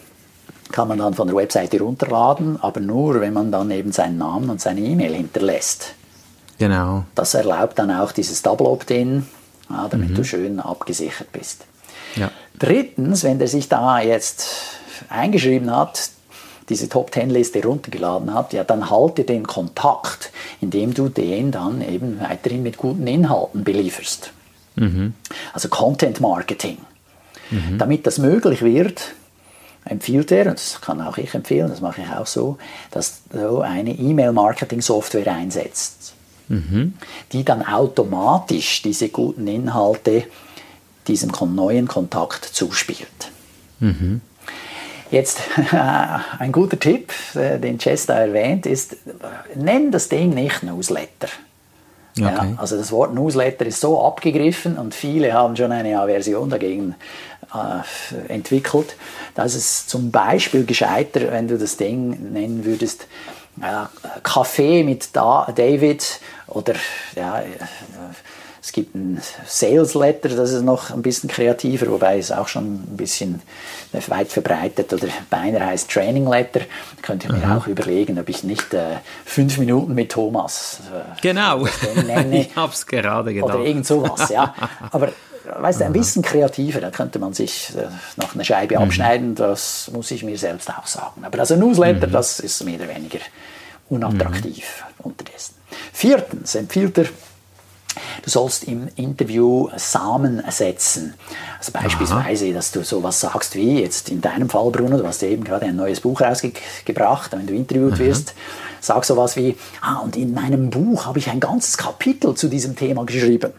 kann 0.72 0.88
man 0.88 1.00
dann 1.00 1.13
von 1.13 1.27
der 1.27 1.36
Webseite 1.36 1.79
runterladen, 1.79 2.62
aber 2.62 2.79
nur, 2.79 3.22
wenn 3.22 3.34
man 3.34 3.51
dann 3.51 3.72
eben 3.72 3.91
seinen 3.91 4.18
Namen 4.18 4.50
und 4.50 4.62
seine 4.62 4.82
E-Mail 4.82 5.15
hinterlässt. 5.15 5.96
Genau. 6.58 7.06
Das 7.15 7.34
erlaubt 7.34 7.79
dann 7.79 7.91
auch 7.91 8.12
dieses 8.12 8.41
Double 8.41 8.68
Opt-in, 8.68 9.25
ja, 9.70 9.88
damit 9.89 10.10
mhm. 10.10 10.15
du 10.15 10.24
schön 10.24 10.60
abgesichert 10.60 11.32
bist. 11.32 11.65
Ja. 12.15 12.29
Drittens, 12.60 13.24
wenn 13.24 13.39
der 13.39 13.48
sich 13.48 13.70
da 13.70 14.01
jetzt 14.01 14.48
eingeschrieben 15.10 15.75
hat, 15.75 16.12
diese 16.68 16.88
Top-10-Liste 16.88 17.63
runtergeladen 17.63 18.34
hat, 18.34 18.54
ja, 18.54 18.63
dann 18.63 18.89
halte 18.89 19.24
den 19.24 19.48
Kontakt, 19.48 20.32
indem 20.62 20.94
du 20.94 21.10
den 21.10 21.51
dann 21.51 21.82
eben 21.82 22.20
weiterhin 22.20 22.62
mit 22.62 22.78
guten 22.78 23.08
Inhalten 23.08 23.63
belieferst. 23.63 24.32
Mhm. 24.75 25.13
Also 25.54 25.70
Content 25.70 26.22
Marketing. 26.22 26.78
Mhm. 27.50 27.80
Damit 27.80 28.06
das 28.06 28.20
möglich 28.20 28.62
wird, 28.62 29.13
empfiehlt 29.86 30.32
er, 30.32 30.48
und 30.48 30.60
das 30.60 30.80
kann 30.82 31.01
auch 31.01 31.18
ich 31.18 31.34
empfehlen, 31.34 31.70
das 31.70 31.82
mache 31.82 32.01
ich 32.01 32.10
auch 32.10 32.28
so, 32.28 32.58
dass 32.92 33.22
du 33.32 33.62
eine 33.62 33.92
E-Mail-Marketing-Software 33.92 35.32
einsetzt, 35.32 36.13
mhm. 36.48 36.94
die 37.32 37.44
dann 37.44 37.66
automatisch 37.66 38.84
diese 38.84 39.10
guten 39.10 39.48
Inhalte 39.48 40.25
diesem 41.10 41.32
neuen 41.56 41.88
Kontakt 41.88 42.46
zuspielt. 42.46 43.32
Mhm. 43.80 44.22
Jetzt 45.12 45.42
ein 46.39 46.51
guter 46.51 46.80
Tipp, 46.80 47.12
äh, 47.36 47.60
den 47.60 47.80
Chester 47.80 48.13
erwähnt, 48.13 48.66
ist, 48.66 48.96
nenn 49.56 49.92
das 49.92 50.08
Ding 50.08 50.30
nicht 50.30 50.63
Newsletter. 50.63 51.28
Okay. 52.18 52.24
Ja, 52.24 52.54
also 52.58 52.78
das 52.78 52.92
Wort 52.92 53.13
Newsletter 53.13 53.66
ist 53.66 53.82
so 53.82 54.04
abgegriffen 54.04 54.78
und 54.78 54.94
viele 54.94 55.34
haben 55.34 55.56
schon 55.56 55.72
eine 55.72 56.00
Aversion 56.00 56.50
dagegen 56.50 56.96
äh, 57.54 58.34
entwickelt. 58.34 58.96
dass 59.36 59.56
es 59.56 59.88
zum 59.88 60.12
Beispiel 60.12 60.66
gescheiter, 60.66 61.32
wenn 61.32 61.48
du 61.48 61.58
das 61.58 61.78
Ding 61.78 62.34
nennen 62.34 62.66
würdest, 62.66 63.08
äh, 63.62 63.86
Kaffee 64.22 64.84
mit 64.84 65.10
da 65.13 65.51
David 65.56 66.20
oder 66.48 66.74
ja, 67.16 67.42
es 68.62 68.72
gibt 68.72 68.94
ein 68.94 69.22
Sales 69.46 69.94
Letter, 69.94 70.30
das 70.30 70.51
ist 70.51 70.63
noch 70.63 70.92
ein 70.92 71.01
bisschen 71.01 71.30
kreativer, 71.30 71.88
wobei 71.88 72.18
es 72.18 72.32
auch 72.32 72.48
schon 72.48 72.75
ein 72.75 72.98
bisschen 72.98 73.42
weit 74.08 74.32
verbreitet 74.32 74.92
oder 74.94 75.08
beinahe 75.30 75.68
heißt 75.68 75.89
Training 75.89 76.28
Letter. 76.28 76.60
Da 76.60 77.01
könnte 77.01 77.28
ich 77.28 77.34
mir 77.34 77.46
mhm. 77.46 77.54
auch 77.54 77.68
überlegen, 77.68 78.20
ob 78.20 78.28
ich 78.28 78.44
nicht 78.44 78.74
äh, 78.74 78.98
fünf 79.25 79.58
Minuten 79.58 79.96
mit 79.96 80.12
Thomas 80.12 80.82
äh, 80.94 81.22
genau. 81.22 81.66
nenne. 82.06 82.42
ich 82.50 82.56
habe 82.56 82.74
es 82.74 82.86
gerade 82.86 83.34
gedacht. 83.34 83.56
Oder 83.56 83.63
irgend 83.63 83.86
sowas, 83.86 84.30
ja. 84.30 84.54
Aber 84.92 85.10
weißt 85.58 85.82
du, 85.82 85.86
ein 85.86 85.94
bisschen 85.94 86.22
kreativer, 86.22 86.82
da 86.82 86.92
könnte 86.92 87.18
man 87.20 87.34
sich 87.34 87.72
äh, 87.78 87.88
noch 88.18 88.36
eine 88.36 88.44
Scheibe 88.44 88.75
mhm. 88.75 88.84
abschneiden, 88.84 89.36
das 89.36 89.89
muss 89.94 90.12
ich 90.12 90.24
mir 90.24 90.38
selbst 90.38 90.70
auch 90.70 90.86
sagen. 90.86 91.24
Aber 91.24 91.39
also 91.39 91.56
Newsletter, 91.56 92.08
mhm. 92.08 92.12
das 92.12 92.39
ist 92.39 92.63
mehr 92.66 92.75
oder 92.75 92.89
weniger 92.94 93.20
unattraktiv 93.89 94.84
mhm. 95.00 95.06
unterdessen. 95.06 95.56
Viertens 95.94 96.56
empfiehlt 96.56 96.98
er 96.98 97.06
Du 98.24 98.29
sollst 98.29 98.65
im 98.65 98.88
Interview 98.96 99.70
Samen 99.75 100.44
setzen. 100.50 101.13
Also 101.58 101.72
beispielsweise, 101.72 102.46
Aha. 102.46 102.53
dass 102.53 102.72
du 102.72 102.84
sowas 102.84 103.20
sagst 103.20 103.56
wie 103.56 103.82
jetzt 103.82 104.10
in 104.10 104.22
deinem 104.22 104.50
Fall, 104.50 104.70
Bruno, 104.72 104.98
du 104.98 105.06
hast 105.06 105.24
eben 105.24 105.44
gerade 105.44 105.65
ein 105.65 105.75
neues 105.75 106.01
Buch 106.01 106.22
rausgebracht, 106.22 107.32
wenn 107.32 107.48
du 107.48 107.53
interviewt 107.53 107.94
Aha. 107.94 108.00
wirst. 108.00 108.34
Sag 108.82 109.06
sowas 109.06 109.36
wie, 109.36 109.58
ah, 109.82 109.98
und 109.98 110.15
in 110.15 110.34
meinem 110.34 110.70
Buch 110.70 111.06
habe 111.06 111.20
ich 111.20 111.29
ein 111.29 111.39
ganzes 111.39 111.77
Kapitel 111.77 112.34
zu 112.36 112.48
diesem 112.48 112.75
Thema 112.75 113.06
geschrieben. 113.06 113.53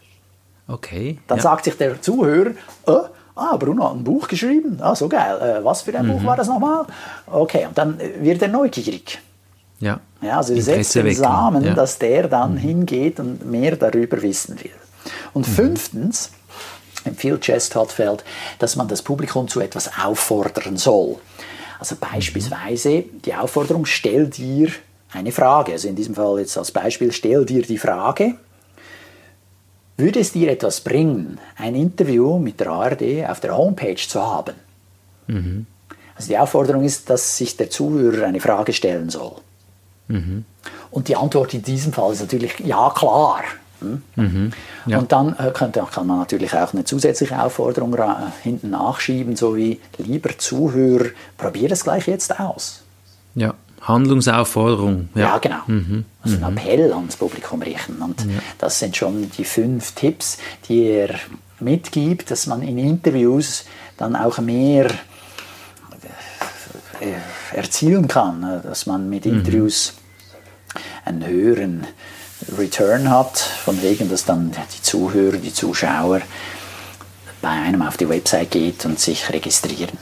Okay. 0.67 1.19
Dann 1.27 1.39
ja. 1.39 1.43
sagt 1.43 1.65
sich 1.65 1.77
der 1.77 2.01
Zuhörer, 2.01 2.51
äh, 2.87 2.93
ah, 3.35 3.57
Bruno 3.57 3.85
hat 3.85 3.97
ein 3.97 4.05
Buch 4.05 4.29
geschrieben, 4.29 4.79
ah, 4.81 4.95
so 4.95 5.09
geil, 5.09 5.41
äh, 5.41 5.65
was 5.65 5.83
für 5.83 5.97
ein 5.99 6.07
mhm. 6.07 6.13
Buch 6.13 6.25
war 6.25 6.37
das 6.37 6.49
nochmal? 6.49 6.87
Okay, 7.27 7.67
und 7.67 7.77
dann 7.77 7.99
wird 8.21 8.41
er 8.43 8.49
neugierig. 8.49 9.21
Ja. 9.81 10.01
Ja 10.23 10.39
also 10.39 10.55
du 10.55 10.63
setzt 10.63 10.95
den 10.95 11.15
Samen, 11.15 11.65
ja. 11.65 11.75
dass 11.75 11.99
der 11.99 12.29
dann 12.29 12.55
mhm. 12.55 12.59
hingeht 12.59 13.21
und 13.21 13.45
mehr 13.51 13.77
darüber 13.77 14.21
wissen 14.23 14.59
will. 14.63 14.71
Und 15.33 15.49
mhm. 15.49 15.53
fünftens 15.53 16.31
empfiehlt 17.05 17.47
Jess 17.47 17.69
Todfeld, 17.69 18.25
dass 18.59 18.77
man 18.77 18.89
das 18.89 19.03
Publikum 19.03 19.49
zu 19.49 19.61
etwas 19.61 19.91
auffordern 19.99 20.77
soll. 20.77 21.17
Also 21.79 21.95
mhm. 21.95 22.01
beispielsweise 22.01 23.05
die 23.25 23.35
Aufforderung, 23.35 23.87
stell 23.87 24.29
dir 24.29 24.71
eine 25.13 25.33
Frage. 25.33 25.73
Also 25.73 25.89
in 25.89 25.97
diesem 25.97 26.15
Fall 26.15 26.39
jetzt 26.41 26.57
als 26.57 26.71
Beispiel, 26.71 27.13
stell 27.13 27.45
dir 27.45 27.63
die 27.63 27.79
Frage, 27.79 28.35
würde 29.97 30.21
es 30.21 30.33
dir 30.33 30.51
etwas 30.51 30.81
bringen, 30.81 31.39
ein 31.57 31.75
Interview 31.75 32.39
mit 32.39 32.59
der 32.61 32.69
ARD 32.71 33.29
auf 33.29 33.41
der 33.41 33.57
Homepage 33.57 33.97
zu 33.97 34.21
haben? 34.23 34.55
Mhm. 35.27 35.67
Also 36.17 36.29
die 36.29 36.39
Aufforderung 36.39 36.85
ist, 36.85 37.11
dass 37.11 37.37
sich 37.37 37.57
der 37.57 37.71
Zuhörer 37.71 38.27
eine 38.27 38.41
Frage 38.41 38.73
stellen 38.73 39.11
soll. 39.11 39.37
Mhm. 40.11 40.45
Und 40.91 41.09
die 41.09 41.17
Antwort 41.17 41.55
in 41.55 41.63
diesem 41.63 41.93
Fall 41.93 42.13
ist 42.13 42.21
natürlich 42.21 42.59
ja 42.61 42.91
klar. 42.91 43.43
Hm? 43.81 44.03
Mhm. 44.17 44.53
Ja. 44.87 44.99
Und 44.99 45.11
dann 45.11 45.35
äh, 45.39 45.51
könnte, 45.53 45.85
kann 45.91 46.07
man 46.07 46.19
natürlich 46.19 46.55
auch 46.55 46.75
eine 46.75 46.85
zusätzliche 46.85 47.43
Aufforderung 47.43 47.95
äh, 47.95 48.07
hinten 48.43 48.71
nachschieben, 48.71 49.37
so 49.37 49.57
wie 49.57 49.81
lieber 49.99 50.37
Zuhörer, 50.37 51.07
probier 51.39 51.73
es 51.73 51.85
gleich 51.85 52.07
jetzt 52.07 52.39
aus. 52.39 52.83
Ja, 53.35 53.55
Handlungsaufforderung. 53.81 55.09
Ja, 55.15 55.21
ja 55.21 55.39
genau. 55.39 55.63
Mhm. 55.67 56.05
Also 56.23 56.37
einen 56.37 56.53
mhm. 56.53 56.59
Appell 56.59 56.93
ans 56.93 57.17
Publikum 57.17 57.63
richten. 57.63 58.03
Und 58.03 58.21
ja. 58.21 58.41
das 58.59 58.79
sind 58.79 58.97
schon 58.97 59.31
die 59.31 59.45
fünf 59.45 59.93
Tipps, 59.93 60.39
die 60.69 60.83
er 60.85 61.15
mitgibt, 61.61 62.31
dass 62.31 62.47
man 62.47 62.63
in 62.63 62.77
Interviews 62.79 63.65
dann 63.97 64.17
auch 64.17 64.39
mehr 64.39 64.91
äh, 67.01 67.57
erzielen 67.57 68.09
kann, 68.09 68.61
dass 68.63 68.87
man 68.87 69.09
mit 69.09 69.25
mhm. 69.25 69.39
Interviews 69.39 69.95
einen 71.11 71.27
höheren 71.27 71.87
Return 72.57 73.11
hat, 73.11 73.39
von 73.39 73.83
wegen, 73.83 74.09
dass 74.09 74.25
dann 74.25 74.53
die 74.53 74.83
Zuhörer, 74.83 75.37
die 75.37 75.53
Zuschauer 75.53 76.23
bei 77.43 77.49
einem 77.49 77.83
auf 77.83 77.97
die 77.97 78.09
Website 78.09 78.51
geht 78.51 78.85
und 78.85 78.99
sich 78.99 79.31
registrieren. 79.31 79.99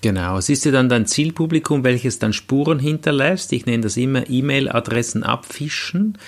Genau, 0.00 0.36
es 0.36 0.50
ist 0.50 0.66
ja 0.66 0.70
dann 0.70 0.90
dein 0.90 1.06
Zielpublikum, 1.06 1.82
welches 1.82 2.18
dann 2.18 2.34
Spuren 2.34 2.78
hinterlässt. 2.78 3.54
Ich 3.54 3.64
nenne 3.64 3.84
das 3.84 3.96
immer 3.96 4.28
E-Mail-Adressen 4.28 5.22
abfischen. 5.22 6.18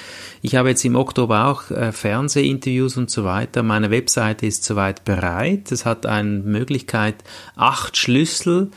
Ich 0.40 0.54
habe 0.54 0.70
jetzt 0.70 0.84
im 0.86 0.96
Oktober 0.96 1.48
auch 1.48 1.70
äh, 1.70 1.92
Fernsehinterviews 1.92 2.96
und 2.96 3.10
so 3.10 3.24
weiter. 3.24 3.62
Meine 3.62 3.90
Webseite 3.90 4.46
ist 4.46 4.64
soweit 4.64 5.04
bereit. 5.04 5.72
Es 5.72 5.84
hat 5.84 6.06
eine 6.06 6.38
Möglichkeit, 6.38 7.16
acht 7.54 7.98
Schlüssel 7.98 8.70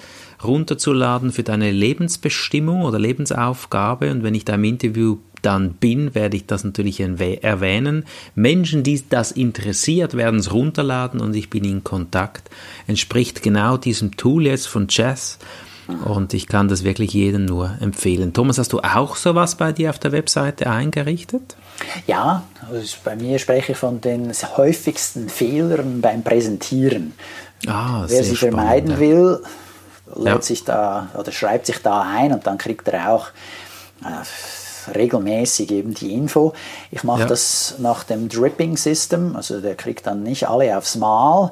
runterzuladen 0.44 1.32
für 1.32 1.44
deine 1.44 1.72
Lebensbestimmung 1.72 2.84
oder 2.84 3.00
Lebensaufgabe. 3.00 4.12
Und 4.12 4.24
wenn 4.24 4.36
ich 4.36 4.46
da 4.46 4.56
im 4.56 4.64
Interview 4.64 5.18
dann 5.42 5.74
bin, 5.74 6.16
werde 6.16 6.38
ich 6.38 6.46
das 6.46 6.64
natürlich 6.64 7.00
erwähnen. 7.00 8.06
Menschen, 8.36 8.84
die 8.84 9.02
das 9.08 9.32
interessiert, 9.32 10.16
werden 10.16 10.40
es 10.40 10.52
runterladen 10.52 11.22
und 11.22 11.36
ich 11.36 11.50
bin 11.50 11.64
in 11.64 11.84
Kontakt. 11.84 12.50
Entspricht 12.88 13.42
genau 13.42 13.78
diesem 13.78 14.18
Tool 14.18 14.46
jetzt 14.46 14.68
von 14.68 14.88
Jazz. 14.90 15.40
Und 16.06 16.36
ich 16.36 16.46
kann 16.46 16.68
das 16.68 16.84
wirklich 16.84 17.14
jedem 17.14 17.46
nur 17.46 17.76
empfehlen. 17.82 18.32
Thomas, 18.34 18.60
hast 18.60 18.74
du 18.74 18.80
auch 18.80 19.16
sowas 19.16 19.56
bei 19.56 19.72
dir 19.72 19.90
auf 19.90 19.98
der 19.98 20.12
Webseite 20.12 20.70
eingerichtet? 20.70 21.56
Ja, 22.06 22.44
also 22.70 22.98
bei 23.04 23.16
mir 23.16 23.40
spreche 23.40 23.72
ich 23.72 23.78
von 23.78 24.00
den 24.00 24.32
häufigsten 24.32 25.30
Fehlern 25.30 26.02
beim 26.02 26.24
Präsentieren. 26.24 27.14
Ah, 27.66 28.06
Wer 28.08 28.24
sie 28.24 28.36
vermeiden 28.36 28.92
spannend, 28.92 29.00
will, 29.00 29.40
lädt 30.24 30.44
sich 30.44 30.64
da 30.64 31.10
oder 31.18 31.32
schreibt 31.32 31.66
sich 31.66 31.82
da 31.82 32.02
ein 32.02 32.34
und 32.34 32.48
dann 32.48 32.58
kriegt 32.58 32.88
er 32.88 33.12
auch 33.12 33.28
äh, 34.04 34.96
regelmäßig 34.96 35.72
eben 35.72 35.94
die 35.94 36.14
Info. 36.14 36.54
Ich 36.92 37.04
mache 37.04 37.26
das 37.26 37.76
nach 37.80 38.04
dem 38.04 38.30
Dripping 38.30 38.78
System, 38.78 39.36
also 39.36 39.62
der 39.62 39.76
kriegt 39.76 40.08
dann 40.08 40.24
nicht 40.24 40.48
alle 40.48 40.78
aufs 40.78 40.96
Mal, 40.96 41.52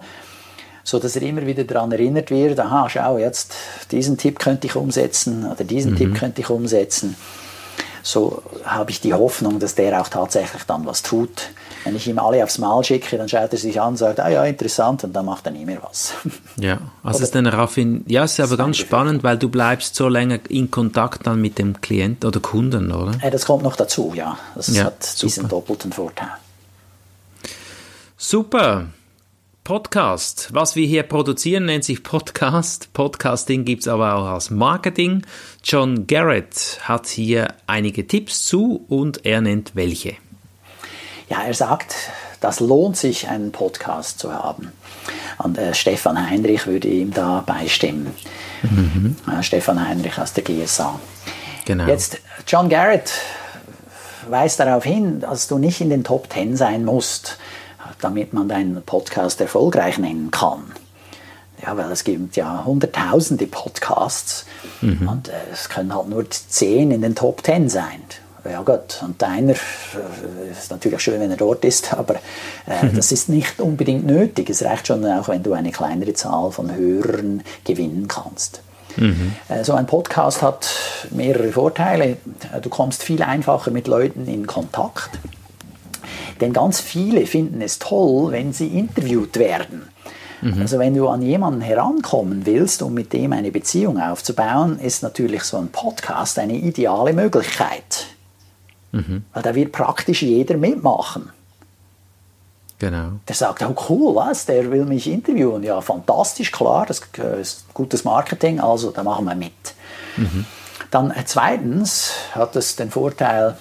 so 0.83 0.99
dass 0.99 1.15
er 1.15 1.21
immer 1.23 1.45
wieder 1.45 1.63
daran 1.63 1.91
erinnert 1.91 2.31
wird, 2.31 2.59
aha, 2.59 2.89
schau, 2.89 3.17
jetzt 3.17 3.53
diesen 3.91 4.17
Tipp 4.17 4.39
könnte 4.39 4.67
ich 4.67 4.75
umsetzen 4.75 5.45
oder 5.51 5.63
diesen 5.63 5.93
mhm. 5.93 5.97
Tipp 5.97 6.15
könnte 6.15 6.41
ich 6.41 6.49
umsetzen. 6.49 7.15
So 8.03 8.41
habe 8.63 8.91
ich 8.91 9.01
die 9.01 9.13
Hoffnung, 9.13 9.59
dass 9.59 9.75
der 9.75 9.99
auch 9.99 10.07
tatsächlich 10.07 10.63
dann 10.63 10.85
was 10.85 11.03
tut. 11.03 11.49
Wenn 11.87 11.95
ich 11.95 12.07
ihm 12.07 12.19
alle 12.19 12.43
aufs 12.43 12.57
Mal 12.57 12.83
schicke, 12.83 13.17
dann 13.17 13.29
schaut 13.29 13.53
er 13.53 13.57
sich 13.57 13.79
an 13.79 13.89
und 13.89 13.97
sagt, 13.97 14.19
ah 14.19 14.29
ja, 14.29 14.43
interessant, 14.43 15.05
und 15.05 15.13
dann 15.13 15.25
macht 15.25 15.45
er 15.45 15.53
nie 15.53 15.65
mehr 15.65 15.81
was. 15.81 16.13
Ja, 16.59 16.79
also 17.03 17.23
ist 17.23 17.35
dann 17.35 17.45
daraufhin, 17.45 18.03
ja, 18.07 18.23
es 18.23 18.33
ist 18.33 18.39
aber 18.39 18.57
ganz 18.57 18.77
spannend, 18.77 19.23
weil 19.23 19.37
du 19.37 19.47
bleibst 19.47 19.95
so 19.95 20.09
länger 20.09 20.39
in 20.49 20.71
Kontakt 20.71 21.27
dann 21.27 21.39
mit 21.39 21.59
dem 21.59 21.79
Klient 21.81 22.25
oder 22.25 22.39
Kunden, 22.39 22.91
oder? 22.91 23.13
Ja, 23.23 23.29
das 23.29 23.45
kommt 23.45 23.63
noch 23.63 23.75
dazu, 23.75 24.11
ja. 24.15 24.39
Das 24.55 24.75
ja, 24.75 24.85
hat 24.85 25.03
super. 25.03 25.25
diesen 25.27 25.47
doppelten 25.47 25.93
Vorteil. 25.93 26.29
Super. 28.17 28.87
Podcast. 29.63 30.49
Was 30.53 30.75
wir 30.75 30.87
hier 30.87 31.03
produzieren, 31.03 31.65
nennt 31.65 31.83
sich 31.83 32.01
Podcast. 32.01 32.91
Podcasting 32.93 33.65
gibt 33.65 33.81
es 33.81 33.87
aber 33.87 34.15
auch 34.15 34.25
als 34.25 34.49
Marketing. 34.49 35.23
John 35.63 36.07
Garrett 36.07 36.79
hat 36.83 37.07
hier 37.07 37.49
einige 37.67 38.07
Tipps 38.07 38.45
zu 38.45 38.85
und 38.87 39.25
er 39.25 39.41
nennt 39.41 39.75
welche. 39.75 40.15
Ja, 41.29 41.43
er 41.43 41.53
sagt, 41.53 41.95
das 42.39 42.59
lohnt 42.59 42.97
sich, 42.97 43.27
einen 43.27 43.51
Podcast 43.51 44.19
zu 44.19 44.33
haben. 44.33 44.71
Und 45.37 45.57
äh, 45.57 45.73
Stefan 45.73 46.29
Heinrich 46.29 46.67
würde 46.67 46.87
ihm 46.87 47.13
da 47.13 47.43
beistimmen. 47.45 48.13
Mhm. 48.63 49.15
Äh, 49.31 49.43
Stefan 49.43 49.85
Heinrich 49.85 50.17
aus 50.17 50.33
der 50.33 50.43
GSA. 50.43 50.99
Genau. 51.65 51.85
Jetzt, 51.85 52.19
John 52.47 52.69
Garrett 52.69 53.11
weist 54.29 54.59
darauf 54.59 54.83
hin, 54.83 55.19
dass 55.19 55.47
du 55.47 55.57
nicht 55.57 55.81
in 55.81 55.89
den 55.89 56.03
Top 56.03 56.31
10 56.31 56.55
sein 56.55 56.85
musst 56.85 57.37
damit 58.01 58.33
man 58.33 58.47
deinen 58.47 58.81
Podcast 58.83 59.41
erfolgreich 59.41 59.97
nennen 59.97 60.31
kann. 60.31 60.71
Ja, 61.61 61.75
weil 61.75 61.91
es 61.91 62.03
gibt 62.03 62.35
ja 62.35 62.63
hunderttausende 62.65 63.47
Podcasts 63.47 64.45
mhm. 64.81 65.07
und 65.07 65.29
äh, 65.29 65.33
es 65.51 65.69
können 65.69 65.95
halt 65.95 66.07
nur 66.07 66.29
zehn 66.29 66.91
in 66.91 67.01
den 67.01 67.15
Top 67.15 67.41
Ten 67.41 67.67
sein. 67.67 68.01
Ja 68.49 68.61
gut, 68.61 69.01
und 69.03 69.21
deiner 69.21 69.53
äh, 69.53 70.51
ist 70.51 70.71
natürlich 70.71 70.99
schön, 71.01 71.19
wenn 71.19 71.31
er 71.31 71.37
dort 71.37 71.63
ist, 71.65 71.93
aber 71.97 72.15
äh, 72.67 72.85
mhm. 72.85 72.95
das 72.95 73.11
ist 73.11 73.29
nicht 73.29 73.59
unbedingt 73.59 74.05
nötig. 74.05 74.49
Es 74.49 74.63
reicht 74.63 74.87
schon 74.87 75.05
auch, 75.05 75.27
wenn 75.27 75.43
du 75.43 75.53
eine 75.53 75.71
kleinere 75.71 76.13
Zahl 76.13 76.51
von 76.51 76.73
Hörern 76.73 77.43
gewinnen 77.63 78.07
kannst. 78.07 78.61
Mhm. 78.95 79.33
Äh, 79.49 79.63
so 79.63 79.73
ein 79.73 79.85
Podcast 79.85 80.41
hat 80.41 80.67
mehrere 81.11 81.51
Vorteile. 81.51 82.17
Du 82.61 82.69
kommst 82.69 83.03
viel 83.03 83.21
einfacher 83.21 83.71
mit 83.71 83.87
Leuten 83.87 84.27
in 84.27 84.47
Kontakt. 84.47 85.11
Denn 86.41 86.53
ganz 86.53 86.79
viele 86.79 87.25
finden 87.25 87.61
es 87.61 87.79
toll, 87.79 88.31
wenn 88.31 88.53
sie 88.53 88.67
interviewt 88.67 89.37
werden. 89.37 89.89
Mhm. 90.41 90.61
Also 90.61 90.79
wenn 90.79 90.93
du 90.93 91.07
an 91.07 91.21
jemanden 91.21 91.61
herankommen 91.61 92.45
willst, 92.45 92.81
um 92.81 92.93
mit 92.93 93.13
dem 93.13 93.33
eine 93.33 93.51
Beziehung 93.51 93.99
aufzubauen, 93.99 94.79
ist 94.79 95.03
natürlich 95.03 95.43
so 95.43 95.57
ein 95.57 95.69
Podcast 95.69 96.37
eine 96.39 96.55
ideale 96.55 97.13
Möglichkeit. 97.13 97.96
Mhm. 98.97 99.25
Weil 99.33 99.43
da 99.43 99.53
wird 99.53 99.71
praktisch 99.71 100.23
jeder 100.23 100.57
mitmachen. 100.57 101.29
Genau. 102.79 103.13
Der 103.27 103.35
sagt, 103.35 103.63
oh 103.63 103.75
cool, 103.89 104.15
was, 104.15 104.45
der 104.45 104.69
will 104.71 104.85
mich 104.85 105.07
interviewen. 105.07 105.63
Ja, 105.63 105.81
fantastisch, 105.81 106.51
klar, 106.51 106.85
das 106.85 107.01
ist 107.39 107.73
gutes 107.73 108.03
Marketing, 108.03 108.59
also 108.59 108.91
da 108.91 109.03
machen 109.03 109.25
wir 109.25 109.35
mit. 109.35 109.51
Mhm. 110.15 110.45
Dann 110.91 111.11
äh, 111.11 111.23
zweitens 111.25 112.11
hat 112.31 112.55
es 112.55 112.75
den 112.75 112.91
Vorteil, 112.91 113.57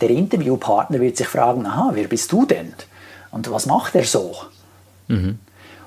der 0.00 0.10
Interviewpartner 0.10 1.00
wird 1.00 1.18
sich 1.18 1.28
fragen, 1.28 1.66
aha, 1.66 1.90
wer 1.92 2.08
bist 2.08 2.32
du 2.32 2.46
denn? 2.46 2.72
Und 3.30 3.50
was 3.50 3.66
macht 3.66 3.94
er 3.94 4.04
so? 4.04 4.34
Mhm. 5.08 5.38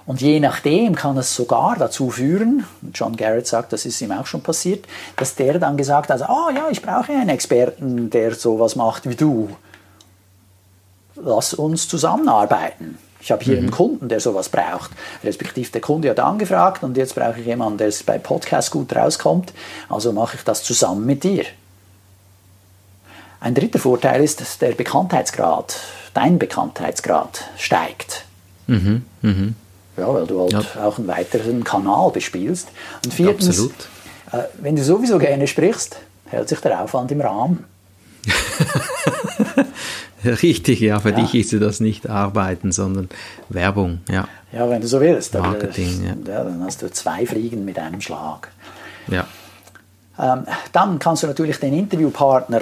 Und 0.05 0.21
je 0.21 0.39
nachdem 0.39 0.95
kann 0.95 1.17
es 1.17 1.35
sogar 1.35 1.75
dazu 1.77 2.11
führen, 2.11 2.65
John 2.93 3.15
Garrett 3.15 3.47
sagt, 3.47 3.73
das 3.73 3.85
ist 3.85 4.01
ihm 4.01 4.11
auch 4.11 4.27
schon 4.27 4.41
passiert, 4.41 4.85
dass 5.17 5.33
der 5.33 5.57
dann 5.57 5.77
gesagt 5.77 6.11
hat, 6.11 6.21
oh 6.29 6.49
ja, 6.55 6.67
ich 6.69 6.81
brauche 6.81 7.11
einen 7.11 7.29
Experten, 7.29 8.09
der 8.11 8.35
sowas 8.35 8.75
macht 8.75 9.09
wie 9.09 9.15
du. 9.15 9.49
Lass 11.15 11.55
uns 11.55 11.87
zusammenarbeiten. 11.87 12.99
Ich 13.19 13.31
habe 13.31 13.43
hier 13.43 13.55
mhm. 13.55 13.63
einen 13.63 13.71
Kunden, 13.71 14.07
der 14.07 14.19
sowas 14.19 14.49
braucht. 14.49 14.91
Respektive 15.23 15.71
der 15.71 15.81
Kunde 15.81 16.11
hat 16.11 16.19
angefragt 16.19 16.83
und 16.83 16.95
jetzt 16.95 17.15
brauche 17.15 17.39
ich 17.39 17.47
jemanden, 17.47 17.79
der 17.79 17.91
bei 18.05 18.19
Podcast 18.19 18.69
gut 18.69 18.95
rauskommt. 18.95 19.53
Also 19.89 20.11
mache 20.11 20.37
ich 20.37 20.43
das 20.43 20.61
zusammen 20.61 21.07
mit 21.07 21.23
dir. 21.23 21.45
Ein 23.39 23.55
dritter 23.55 23.79
Vorteil 23.79 24.23
ist, 24.23 24.41
dass 24.41 24.59
der 24.59 24.73
Bekanntheitsgrad, 24.73 25.79
dein 26.13 26.37
Bekanntheitsgrad 26.37 27.45
steigt. 27.57 28.25
Mhm, 28.67 29.03
mh. 29.23 29.53
Ja, 29.97 30.13
weil 30.13 30.27
du 30.27 30.41
halt 30.41 30.51
ja. 30.51 30.85
auch 30.85 30.97
einen 30.97 31.07
weiteren 31.07 31.63
Kanal 31.63 32.11
bespielst. 32.11 32.67
Und 33.03 33.13
viertens, 33.13 33.59
äh, 34.31 34.43
wenn 34.59 34.75
du 34.75 34.83
sowieso 34.83 35.17
gerne 35.17 35.47
sprichst, 35.47 35.97
hält 36.25 36.49
sich 36.49 36.59
der 36.59 36.81
Aufwand 36.81 37.11
im 37.11 37.21
Rahmen. 37.21 37.63
Richtig, 40.25 40.79
ja, 40.79 40.99
für 40.99 41.11
ja. 41.11 41.15
dich 41.17 41.35
ist 41.35 41.53
das 41.61 41.79
nicht 41.79 42.09
Arbeiten, 42.09 42.71
sondern 42.71 43.09
Werbung, 43.49 43.99
ja. 44.09 44.27
Ja, 44.51 44.69
wenn 44.69 44.81
du 44.81 44.87
so 44.87 44.99
willst. 44.99 45.33
Marketing, 45.35 46.03
dann, 46.03 46.25
ja. 46.25 46.43
Dann 46.43 46.63
hast 46.63 46.81
du 46.81 46.91
zwei 46.91 47.25
Fliegen 47.25 47.63
mit 47.63 47.77
einem 47.77 48.01
Schlag. 48.01 48.49
Ja. 49.07 49.27
Ähm, 50.17 50.45
dann 50.71 50.97
kannst 50.97 51.23
du 51.23 51.27
natürlich 51.27 51.59
den 51.59 51.73
Interviewpartner 51.73 52.61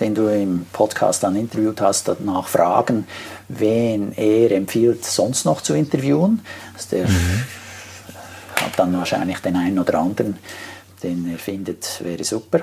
den 0.00 0.14
du 0.14 0.28
im 0.28 0.66
Podcast 0.72 1.22
dann 1.22 1.36
interviewt 1.36 1.80
hast, 1.80 2.08
danach 2.08 2.46
fragen, 2.48 3.06
wen 3.48 4.12
er 4.12 4.52
empfiehlt, 4.52 5.04
sonst 5.04 5.44
noch 5.44 5.60
zu 5.60 5.74
interviewen. 5.74 6.40
Also 6.74 6.96
der 6.96 7.08
mhm. 7.08 7.44
hat 8.56 8.78
dann 8.78 8.96
wahrscheinlich 8.96 9.38
den 9.38 9.56
einen 9.56 9.78
oder 9.78 9.98
anderen, 9.98 10.38
den 11.02 11.30
er 11.30 11.38
findet, 11.38 12.00
wäre 12.04 12.24
super. 12.24 12.60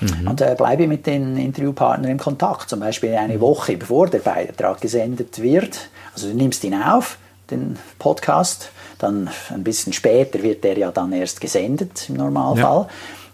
Mhm. 0.00 0.28
Und 0.28 0.40
äh, 0.40 0.54
bleibe 0.56 0.86
mit 0.86 1.06
den 1.06 1.36
Interviewpartnern 1.36 2.10
in 2.10 2.18
Kontakt, 2.18 2.68
zum 2.68 2.80
Beispiel 2.80 3.14
eine 3.14 3.40
Woche 3.40 3.76
bevor 3.76 4.08
der 4.08 4.18
Beitrag 4.18 4.80
gesendet 4.80 5.40
wird. 5.40 5.88
Also 6.14 6.28
du 6.28 6.34
nimmst 6.34 6.64
ihn 6.64 6.74
auf, 6.74 7.18
den 7.50 7.78
Podcast, 7.98 8.70
dann 8.98 9.30
ein 9.50 9.62
bisschen 9.62 9.92
später 9.92 10.42
wird 10.42 10.64
der 10.64 10.76
ja 10.78 10.90
dann 10.90 11.12
erst 11.12 11.40
gesendet 11.40 12.08
im 12.08 12.16
Normalfall. 12.16 12.82
Ja. 12.82 12.88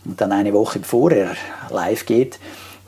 Und 0.05 0.21
dann 0.21 0.33
eine 0.33 0.53
Woche 0.53 0.81
bevor 0.81 1.13
er 1.13 1.31
live 1.71 2.05
geht, 2.07 2.39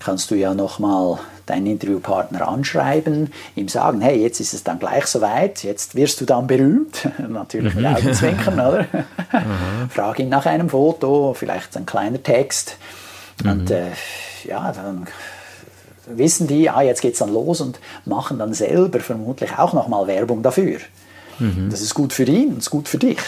kannst 0.05 0.31
du 0.31 0.35
ja 0.35 0.55
nochmal 0.55 1.19
deinen 1.47 1.67
Interviewpartner 1.67 2.47
anschreiben, 2.47 3.33
ihm 3.57 3.69
sagen, 3.69 4.01
hey, 4.01 4.21
jetzt 4.21 4.41
ist 4.41 4.55
es 4.55 4.65
dann 4.65 4.79
gleich 4.79 5.07
soweit, 5.07 5.63
jetzt 5.63 5.95
wirst 5.95 6.21
du 6.21 6.25
dann 6.25 6.47
berühmt, 6.47 7.09
natürlich 7.29 7.75
mit 7.75 7.85
mhm. 7.85 7.95
Augenzwinkern, 7.95 8.55
oder? 8.55 8.87
Frag 9.89 10.19
ihn 10.19 10.29
nach 10.29 10.47
einem 10.47 10.71
Foto, 10.71 11.35
vielleicht 11.35 11.77
ein 11.77 11.87
kleiner 11.87 12.23
Text 12.23 12.77
mhm. 13.43 13.51
und 13.51 13.71
äh, 13.71 13.91
ja, 14.45 14.73
dann 14.73 15.07
wissen 16.07 16.47
die, 16.47 16.69
ah, 16.69 16.83
jetzt 16.83 17.05
es 17.05 17.19
dann 17.19 17.33
los 17.33 17.61
und 17.61 17.81
machen 18.05 18.39
dann 18.39 18.53
selber 18.53 19.01
vermutlich 19.01 19.59
auch 19.59 19.73
nochmal 19.73 20.07
Werbung 20.07 20.43
dafür. 20.43 20.79
Mhm. 21.39 21.69
Das 21.71 21.81
ist 21.81 21.95
gut 21.95 22.13
für 22.13 22.25
ihn 22.25 22.53
und 22.53 22.59
ist 22.59 22.71
gut 22.71 22.89
für 22.89 22.99
dich. 22.99 23.19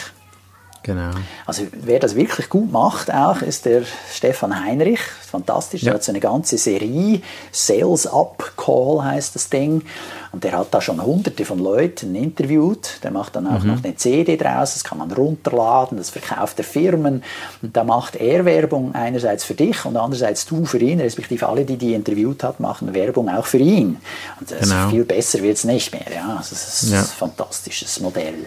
Genau. 0.87 1.11
Also 1.47 1.65
wer 1.73 1.99
das 1.99 2.15
wirklich 2.15 2.49
gut 2.49 2.71
macht 2.71 3.13
auch, 3.13 3.43
ist 3.43 3.65
der 3.65 3.83
Stefan 4.13 4.65
Heinrich. 4.65 5.01
Fantastisch. 5.01 5.83
Ja. 5.83 5.87
Der 5.87 5.95
hat 5.95 6.05
so 6.05 6.13
eine 6.13 6.21
ganze 6.21 6.59
Serie, 6.59 7.23
Sales 7.51 8.07
Up 8.07 8.53
Call 8.57 9.03
heißt 9.03 9.35
das 9.35 9.51
Ding. 9.51 9.83
Und 10.31 10.45
der 10.45 10.53
hat 10.53 10.73
da 10.73 10.81
schon 10.81 11.05
hunderte 11.05 11.45
von 11.45 11.59
Leuten 11.59 12.15
interviewt. 12.15 13.01
Der 13.03 13.11
macht 13.11 13.35
dann 13.35 13.49
auch 13.49 13.65
mhm. 13.65 13.69
noch 13.69 13.83
eine 13.83 13.97
CD 13.97 14.37
draus, 14.37 14.75
das 14.75 14.85
kann 14.85 14.99
man 14.99 15.11
runterladen, 15.11 15.99
das 15.99 16.11
verkauft 16.11 16.59
er 16.59 16.65
Firmen. 16.65 17.25
Und 17.63 17.77
da 17.77 17.83
macht 17.83 18.15
er 18.15 18.45
Werbung 18.45 18.95
einerseits 18.95 19.43
für 19.43 19.55
dich 19.55 19.85
und 19.85 19.97
andererseits 19.97 20.47
du 20.47 20.67
für 20.67 20.79
ihn, 20.79 21.01
respektive 21.01 21.49
alle, 21.49 21.65
die 21.65 21.79
die 21.79 21.95
interviewt 21.95 22.45
hat, 22.45 22.61
machen 22.61 22.95
Werbung 22.95 23.29
auch 23.29 23.47
für 23.47 23.59
ihn. 23.59 23.97
Und 24.39 24.57
genau. 24.57 24.91
viel 24.91 25.05
besser 25.05 25.43
wird 25.43 25.57
es 25.57 25.65
nicht 25.65 25.93
mehr. 25.93 26.07
Ja. 26.15 26.37
Also 26.37 26.51
das 26.51 26.83
ist 26.83 26.93
ja. 26.93 27.01
ein 27.01 27.05
fantastisches 27.05 27.99
Modell. 27.99 28.47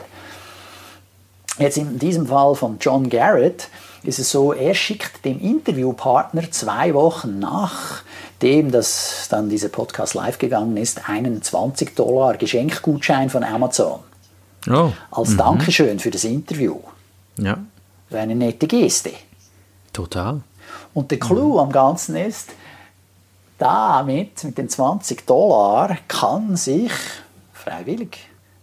Jetzt 1.60 1.78
in 1.78 2.00
diesem 2.00 2.28
Fall 2.28 2.56
von 2.56 2.78
John 2.80 3.10
Garrett 3.10 3.67
ist 4.04 4.17
es 4.17 4.32
so, 4.32 4.54
er 4.54 4.74
schickt 4.74 5.26
dem 5.26 5.39
Interviewpartner 5.41 6.50
zwei 6.52 6.93
Wochen 6.93 7.39
nachdem 7.39 8.72
dass 8.72 9.28
dann 9.30 9.50
dieser 9.50 9.67
Podcast 9.67 10.13
live 10.13 10.38
gegangen 10.39 10.78
ist, 10.78 11.10
einen 11.10 11.41
20 11.41 11.95
Dollar 11.95 12.38
Geschenkgutschein 12.38 13.30
von 13.30 13.43
Amazon. 13.43 14.00
Oh. 14.69 14.91
Als 15.12 15.36
Dankeschön 15.36 16.00
für 16.00 16.12
das 16.12 16.24
Interview. 16.24 16.80
Ja, 17.38 17.58
Wäre 18.10 18.24
eine 18.24 18.36
nette 18.36 18.67
Geste. 18.67 19.12
total. 19.93 20.41
Und 20.93 21.12
der 21.12 21.19
Clou 21.19 21.60
am 21.60 21.72
Ganzen 21.72 22.15
ist, 22.15 22.50
damit, 23.58 24.43
mit 24.43 24.58
den 24.58 24.69
20 24.69 25.26
Dollar, 25.26 25.98
kann 26.08 26.56
sich 26.56 26.91
freiwillig 27.54 28.17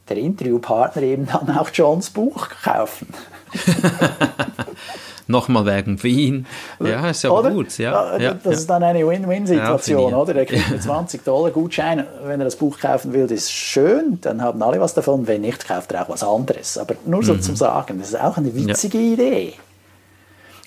der 0.09 0.17
Interviewpartner 0.19 1.03
eben 1.03 1.27
dann 1.27 1.57
auch 1.57 1.71
Johns 1.73 2.11
Buch 2.11 2.49
kaufen. 2.63 3.09
Nochmal 5.29 5.65
für 5.99 6.07
ihn. 6.09 6.47
Ja, 6.79 7.11
ist 7.11 7.25
ja 7.25 7.31
Oder? 7.31 7.51
gut. 7.51 7.77
Ja, 7.79 8.17
ja, 8.17 8.35
das 8.35 8.45
ja. 8.45 8.51
ist 8.53 8.71
dann 8.71 8.83
eine 8.85 9.01
Ja, 9.01 9.09
Win-Win-Situation, 9.09 10.11
ich. 10.11 10.15
oder? 10.15 10.37
Er 10.37 10.47
kriegt 10.47 10.69
einen 10.71 10.81
20 10.81 11.25
Dollar 11.25 11.51
Gutschein, 11.51 12.07
wenn 12.25 12.41
er 12.41 12.45
das 12.45 12.55
Buch 12.55 12.79
kaufen 12.79 13.13
will, 13.13 13.31
ist 13.33 13.51
schön, 13.53 14.19
dann 14.21 14.41
haben 14.41 14.63
alle 14.63 14.81
was 14.81 14.95
davon, 14.95 15.27
wenn 15.27 15.41
nicht, 15.41 15.67
kauft 15.67 15.91
er 15.93 16.03
auch 16.05 16.09
was 16.11 16.23
anderes. 16.23 16.79
Aber 16.79 16.95
nur 17.05 17.23
Mhm. 17.23 17.25
so 17.27 17.37
zum 17.39 17.57
Sagen, 17.57 17.99
das 17.99 18.11
ist 18.11 18.21
auch 18.21 18.37
eine 18.37 18.55
witzige 18.55 18.99
Idee. 18.99 19.55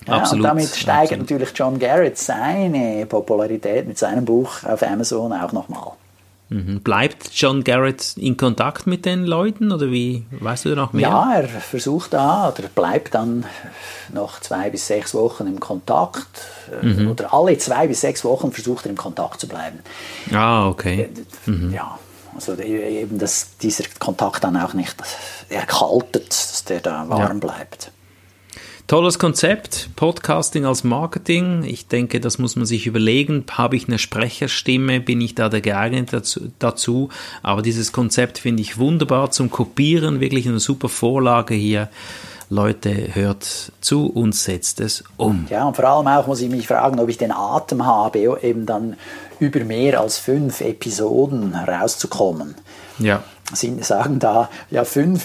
Ja, 0.06 0.14
Absolut, 0.14 0.44
Und 0.44 0.48
damit 0.48 0.68
steigert 0.68 1.02
absolut. 1.20 1.20
natürlich 1.30 1.50
John 1.54 1.78
Garrett 1.78 2.18
seine 2.18 3.06
Popularität 3.06 3.86
mit 3.88 3.96
seinem 3.98 4.24
Buch 4.26 4.62
auf 4.64 4.82
Amazon 4.82 5.32
auch 5.32 5.52
nochmal. 5.52 5.92
Mhm. 6.52 6.80
Bleibt 6.80 7.30
John 7.32 7.62
Garrett 7.62 8.14
in 8.16 8.36
Kontakt 8.36 8.86
mit 8.86 9.04
den 9.06 9.24
Leuten 9.24 9.70
oder 9.70 9.90
wie? 9.92 10.26
Weißt 10.32 10.64
du 10.64 10.74
noch 10.74 10.92
mehr? 10.92 11.02
Ja, 11.08 11.32
er 11.34 11.48
versucht 11.48 12.12
da 12.12 12.48
oder 12.48 12.68
bleibt 12.68 13.14
dann 13.14 13.44
noch 14.12 14.40
zwei 14.40 14.68
bis 14.68 14.88
sechs 14.88 15.14
Wochen 15.14 15.46
im 15.46 15.60
Kontakt. 15.60 16.26
äh, 16.82 16.84
Mhm. 16.84 17.10
Oder 17.12 17.32
alle 17.32 17.56
zwei 17.58 17.86
bis 17.86 18.00
sechs 18.00 18.24
Wochen 18.24 18.50
versucht 18.52 18.84
er 18.86 18.90
im 18.90 18.96
Kontakt 18.96 19.40
zu 19.40 19.46
bleiben. 19.46 19.78
Ah, 20.32 20.68
okay. 20.68 21.08
Mhm. 21.46 21.72
Ja, 21.72 21.98
also 22.34 22.54
eben, 22.56 23.18
dass 23.18 23.56
dieser 23.58 23.84
Kontakt 24.00 24.42
dann 24.42 24.56
auch 24.56 24.74
nicht 24.74 24.96
erkaltet, 25.48 26.28
dass 26.30 26.64
der 26.64 26.80
da 26.80 27.08
warm 27.08 27.20
Ja. 27.20 27.32
bleibt. 27.34 27.92
Tolles 28.90 29.20
Konzept, 29.20 29.90
Podcasting 29.94 30.64
als 30.64 30.82
Marketing. 30.82 31.62
Ich 31.62 31.86
denke, 31.86 32.18
das 32.18 32.40
muss 32.40 32.56
man 32.56 32.66
sich 32.66 32.88
überlegen. 32.88 33.44
Habe 33.52 33.76
ich 33.76 33.86
eine 33.86 34.00
Sprecherstimme? 34.00 34.98
Bin 34.98 35.20
ich 35.20 35.36
da 35.36 35.48
der 35.48 35.60
geeignet 35.60 36.12
dazu, 36.12 36.50
dazu? 36.58 37.08
Aber 37.44 37.62
dieses 37.62 37.92
Konzept 37.92 38.38
finde 38.38 38.62
ich 38.62 38.78
wunderbar 38.78 39.30
zum 39.30 39.48
Kopieren. 39.48 40.18
Wirklich 40.18 40.48
eine 40.48 40.58
super 40.58 40.88
Vorlage 40.88 41.54
hier. 41.54 41.88
Leute, 42.48 43.14
hört 43.14 43.70
zu 43.80 44.06
und 44.06 44.34
setzt 44.34 44.80
es 44.80 45.04
um. 45.16 45.46
Ja, 45.50 45.68
und 45.68 45.76
vor 45.76 45.84
allem 45.84 46.08
auch 46.08 46.26
muss 46.26 46.40
ich 46.40 46.50
mich 46.50 46.66
fragen, 46.66 46.98
ob 46.98 47.08
ich 47.08 47.16
den 47.16 47.30
Atem 47.30 47.86
habe, 47.86 48.18
eben 48.42 48.66
dann 48.66 48.96
über 49.38 49.60
mehr 49.60 50.00
als 50.00 50.18
fünf 50.18 50.62
Episoden 50.62 51.54
rauszukommen. 51.54 52.56
Ja, 52.98 53.22
Sie 53.52 53.82
sagen 53.82 54.18
da, 54.18 54.48
ja, 54.70 54.84
fünf 54.84 55.24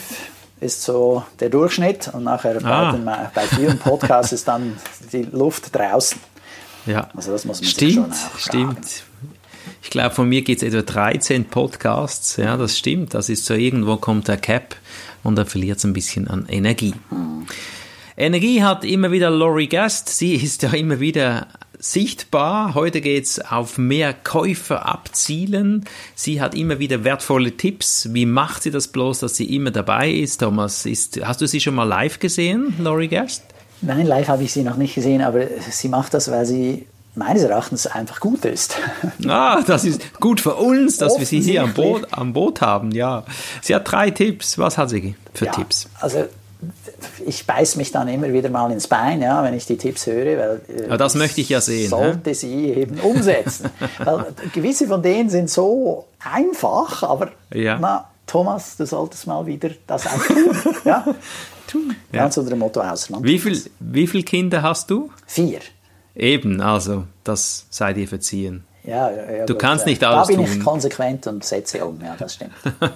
ist 0.65 0.81
so 0.83 1.23
der 1.39 1.49
Durchschnitt 1.49 2.09
und 2.13 2.23
nachher 2.23 2.57
Ah. 2.65 2.91
bei, 2.91 2.97
den, 2.97 3.05
bei 3.33 3.41
vielen 3.55 3.77
Podcasts 3.79 4.33
ist 4.33 4.47
dann 4.47 4.77
die 5.13 5.23
Luft 5.23 5.73
draußen. 5.75 6.19
ja. 6.85 7.09
Also 7.15 7.31
das 7.31 7.45
muss 7.45 7.61
man 7.61 7.69
Stimmt, 7.69 8.15
stimmt. 8.37 9.03
Ich 9.81 9.89
glaube, 9.91 10.13
von 10.15 10.27
mir 10.27 10.41
geht 10.41 10.61
es 10.61 10.63
etwa 10.63 10.81
13 10.81 11.45
Podcasts. 11.45 12.37
Ja, 12.37 12.57
das 12.57 12.77
stimmt. 12.77 13.13
Das 13.13 13.29
ist 13.29 13.45
so, 13.45 13.53
irgendwo 13.53 13.97
kommt 13.97 14.27
der 14.27 14.37
Cap 14.37 14.75
und 15.23 15.37
er 15.37 15.45
verliert 15.45 15.83
ein 15.83 15.93
bisschen 15.93 16.27
an 16.27 16.45
Energie. 16.49 16.93
Energie 18.17 18.63
hat 18.63 18.85
immer 18.85 19.11
wieder 19.11 19.29
Lori 19.29 19.67
Gast. 19.67 20.07
Sie 20.07 20.35
ist 20.35 20.63
ja 20.63 20.71
immer 20.71 21.01
wieder 21.01 21.47
sichtbar. 21.79 22.73
Heute 22.73 23.01
geht's 23.01 23.39
auf 23.39 23.77
mehr 23.77 24.13
Käufer 24.13 24.85
abzielen. 24.85 25.83
Sie 26.15 26.39
hat 26.39 26.55
immer 26.55 26.79
wieder 26.79 27.03
wertvolle 27.03 27.57
Tipps. 27.57 28.13
Wie 28.13 28.25
macht 28.25 28.63
sie 28.63 28.71
das 28.71 28.87
bloß, 28.87 29.19
dass 29.19 29.35
sie 29.35 29.53
immer 29.53 29.71
dabei 29.71 30.09
ist? 30.09 30.37
Thomas, 30.37 30.85
ist, 30.85 31.19
hast 31.25 31.41
du 31.41 31.47
sie 31.47 31.59
schon 31.59 31.75
mal 31.75 31.83
live 31.83 32.19
gesehen, 32.19 32.73
Lori 32.79 33.09
Gast? 33.09 33.43
Nein, 33.81 34.05
live 34.05 34.29
habe 34.29 34.43
ich 34.43 34.53
sie 34.53 34.63
noch 34.63 34.77
nicht 34.77 34.95
gesehen, 34.95 35.21
aber 35.21 35.41
sie 35.69 35.89
macht 35.89 36.13
das, 36.13 36.31
weil 36.31 36.45
sie 36.45 36.85
meines 37.15 37.43
Erachtens 37.43 37.85
einfach 37.85 38.21
gut 38.21 38.45
ist. 38.45 38.77
Ah, 39.27 39.61
das 39.65 39.83
ist 39.83 40.19
gut 40.21 40.39
für 40.39 40.55
uns, 40.55 40.97
dass 40.97 41.19
wir 41.19 41.25
sie 41.25 41.41
hier 41.41 41.63
am. 41.63 41.73
Boot, 41.73 42.07
am 42.11 42.31
Boot 42.31 42.61
haben, 42.61 42.91
ja. 42.91 43.25
Sie 43.61 43.75
hat 43.75 43.91
drei 43.91 44.11
Tipps. 44.11 44.57
Was 44.57 44.77
hat 44.77 44.89
sie 44.89 45.15
für 45.33 45.45
Ja, 45.45 45.51
Tipps? 45.51 45.89
Also 45.99 46.25
ich 47.25 47.45
beiß 47.45 47.75
mich 47.75 47.91
dann 47.91 48.07
immer 48.07 48.31
wieder 48.33 48.49
mal 48.49 48.71
ins 48.71 48.87
Bein, 48.87 49.21
ja, 49.21 49.43
wenn 49.43 49.53
ich 49.53 49.65
die 49.65 49.77
Tipps 49.77 50.07
höre, 50.07 50.37
weil 50.37 50.61
äh, 50.69 50.89
Ja, 50.89 50.97
das 50.97 51.15
möchte 51.15 51.41
ich 51.41 51.49
ja 51.49 51.61
sehen, 51.61 51.89
Sollte 51.89 52.33
sie 52.33 52.65
eben 52.73 52.99
umsetzen. 52.99 53.69
weil 54.03 54.25
gewisse 54.53 54.87
von 54.87 55.01
denen 55.01 55.29
sind 55.29 55.49
so 55.49 56.05
einfach, 56.23 57.03
aber 57.03 57.31
Ja. 57.53 57.77
na, 57.79 58.09
Thomas, 58.27 58.75
du 58.77 58.85
solltest 58.85 59.27
mal 59.27 59.45
wieder 59.45 59.69
das 59.87 60.07
auch 60.07 60.25
tun. 60.25 60.55
ja? 60.85 61.05
Ja. 61.05 61.13
Ganz 62.11 62.37
unter 62.37 62.51
dem 62.51 62.59
Motto 62.59 62.79
Ausland. 62.81 63.23
Wie 63.25 63.37
viel, 63.39 63.61
wie 63.79 64.07
viel 64.07 64.23
Kinder 64.23 64.61
hast 64.63 64.89
du? 64.89 65.11
Vier. 65.27 65.59
Eben, 66.15 66.61
also, 66.61 67.03
das 67.23 67.65
sei 67.69 67.93
dir 67.93 68.07
verziehen. 68.07 68.63
Ja, 68.83 69.09
ja, 69.11 69.45
Du 69.45 69.53
gut, 69.53 69.61
kannst 69.61 69.85
nicht 69.87 70.01
Da 70.01 70.11
alles 70.11 70.27
bin 70.27 70.39
ich 70.41 70.49
tun. 70.51 70.63
konsequent 70.63 71.27
und 71.27 71.43
setze 71.43 71.83
um, 71.85 71.99
ja, 72.01 72.15
das 72.17 72.35
stimmt. 72.35 72.53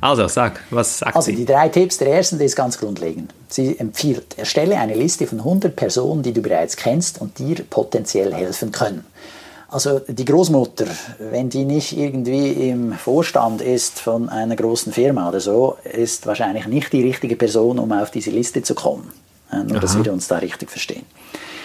Also, 0.00 0.28
sag, 0.28 0.60
was 0.70 0.98
sagt 0.98 1.16
Also 1.16 1.32
die 1.32 1.44
drei 1.44 1.68
Tipps, 1.68 1.98
der 1.98 2.08
erste 2.08 2.42
ist 2.42 2.56
ganz 2.56 2.78
grundlegend. 2.78 3.32
Sie 3.48 3.78
empfiehlt, 3.78 4.38
erstelle 4.38 4.78
eine 4.78 4.94
Liste 4.94 5.26
von 5.26 5.38
100 5.38 5.74
Personen, 5.74 6.22
die 6.22 6.32
du 6.32 6.42
bereits 6.42 6.76
kennst 6.76 7.20
und 7.20 7.38
dir 7.38 7.56
potenziell 7.68 8.34
helfen 8.34 8.72
können. 8.72 9.04
Also 9.68 10.00
die 10.06 10.24
Großmutter, 10.24 10.86
wenn 11.18 11.48
die 11.48 11.64
nicht 11.64 11.96
irgendwie 11.96 12.52
im 12.70 12.92
Vorstand 12.92 13.60
ist 13.60 13.98
von 13.98 14.28
einer 14.28 14.54
großen 14.54 14.92
Firma 14.92 15.28
oder 15.28 15.40
so, 15.40 15.76
ist 15.82 16.26
wahrscheinlich 16.26 16.66
nicht 16.66 16.92
die 16.92 17.02
richtige 17.02 17.36
Person, 17.36 17.78
um 17.78 17.90
auf 17.92 18.10
diese 18.10 18.30
Liste 18.30 18.62
zu 18.62 18.74
kommen. 18.74 19.12
Nur, 19.50 19.80
dass 19.80 19.96
Aha. 19.96 20.04
wir 20.04 20.12
uns 20.12 20.28
da 20.28 20.38
richtig 20.38 20.70
verstehen. 20.70 21.04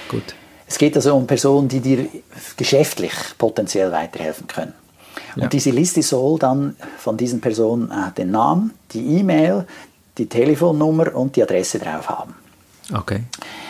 Gut. 0.10 0.36
Es 0.68 0.78
geht 0.78 0.96
also 0.96 1.16
um 1.16 1.28
Personen, 1.28 1.68
die 1.68 1.80
dir 1.80 2.08
geschäftlich 2.58 3.14
potenziell 3.38 3.92
weiterhelfen 3.92 4.48
können. 4.48 4.74
Und 5.36 5.44
Ja. 5.44 5.48
diese 5.48 5.70
Liste 5.72 6.02
soll 6.04 6.40
dann 6.40 6.76
von 6.98 7.18
diesen 7.18 7.42
Personen 7.42 7.90
äh, 7.92 8.12
den 8.18 8.32
Namen, 8.32 8.74
die 8.92 9.18
E-Mail, 9.20 9.66
die 10.18 10.28
Telefonnummer 10.28 11.16
und 11.16 11.36
die 11.36 11.44
Adresse 11.44 11.80
drauf 11.80 12.10
haben, 12.10 12.36
Okay. 12.94 13.24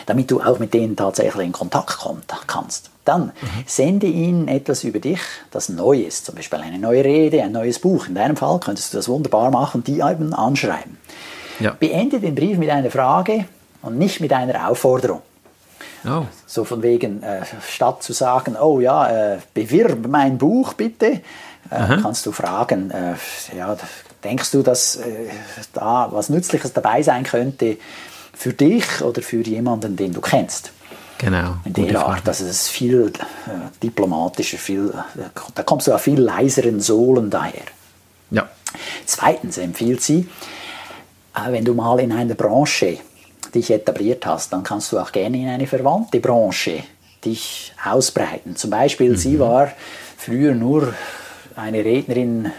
damit 0.08 0.32
du 0.32 0.42
auch 0.42 0.58
mit 0.60 0.74
denen 0.74 0.96
tatsächlich 0.96 1.46
in 1.46 1.52
Kontakt 1.52 1.98
kommen 2.00 2.24
kannst. 2.48 2.90
Dann 3.06 3.32
sende 3.66 4.08
ihnen 4.08 4.48
etwas 4.48 4.84
über 4.84 5.00
dich, 5.00 5.20
das 5.52 5.70
neu 5.70 6.00
ist, 6.02 6.26
zum 6.26 6.36
Beispiel 6.36 6.60
eine 6.60 6.78
neue 6.80 7.04
Rede, 7.04 7.42
ein 7.44 7.52
neues 7.52 7.80
Buch. 7.80 8.08
In 8.08 8.16
deinem 8.16 8.38
Fall 8.38 8.60
könntest 8.60 8.94
du 8.94 8.98
das 8.98 9.08
wunderbar 9.10 9.50
machen, 9.52 9.84
die 9.84 10.00
eben 10.02 10.34
anschreiben. 10.34 10.98
Ja. 11.60 11.72
Beende 11.80 12.20
den 12.20 12.34
Brief 12.36 12.58
mit 12.58 12.70
einer 12.70 12.90
Frage 12.92 13.46
und 13.84 13.98
nicht 13.98 14.20
mit 14.22 14.34
einer 14.34 14.68
Aufforderung. 14.70 15.22
Oh, 16.04 16.24
So 16.48 16.64
von 16.64 16.82
wegen, 16.82 17.22
äh, 17.22 17.42
statt 17.68 18.02
zu 18.02 18.14
sagen, 18.14 18.56
oh 18.60 18.80
ja, 18.80 19.34
äh, 19.36 19.38
bewirb 19.54 20.08
mein 20.08 20.38
Buch 20.40 20.74
bitte, 20.74 21.22
äh, 21.70 21.98
kannst 22.02 22.26
du 22.26 22.32
fragen, 22.32 22.92
äh, 22.92 23.16
ja, 23.56 23.78
denkst 24.24 24.52
du, 24.52 24.64
dass 24.64 24.98
äh, 24.98 25.30
da 25.74 26.10
was 26.12 26.30
Nützliches 26.30 26.74
dabei 26.74 27.04
sein 27.04 27.24
könnte 27.24 27.78
für 28.34 28.54
dich 28.54 29.02
oder 29.02 29.22
für 29.22 29.42
jemanden, 29.42 29.96
den 29.96 30.14
du 30.14 30.22
kennst? 30.22 30.72
genau. 31.22 31.58
In 31.64 31.74
der. 31.74 32.06
Art, 32.06 32.28
das 32.28 32.42
ist 32.42 32.70
viel 32.70 33.14
diplomatischer, 33.82 34.58
viel, 34.58 34.94
da 35.56 35.64
kommst 35.64 35.88
du 35.88 35.94
auf 35.94 36.02
viel 36.02 36.20
leiseren 36.20 36.82
Sohlen 36.82 37.30
daher. 37.30 37.64
Ja. 38.32 38.50
Zweitens 39.06 39.58
empfiehlt 39.58 40.02
sie, 40.02 40.28
wenn 41.50 41.64
du 41.64 41.74
mal 41.74 42.00
in 42.00 42.12
einer 42.12 42.34
Branche 42.34 42.98
dich 43.54 43.70
etabliert 43.70 44.26
hast, 44.26 44.54
dann 44.54 44.64
kannst 44.64 44.92
du 44.92 45.00
auch 45.00 45.12
gerne 45.12 45.38
in 45.38 45.48
eine 45.48 45.68
verwandte 45.68 46.20
Branche 46.20 46.84
dich 47.24 47.74
ausbreiten. 47.84 48.56
Zum 48.56 48.72
Beispiel, 48.72 49.18
sie 49.18 49.40
war 49.40 49.72
früher 50.18 50.56
nur 50.56 50.94
eine 51.56 51.84
Rednerin 51.84 52.46
äh, 52.46 52.50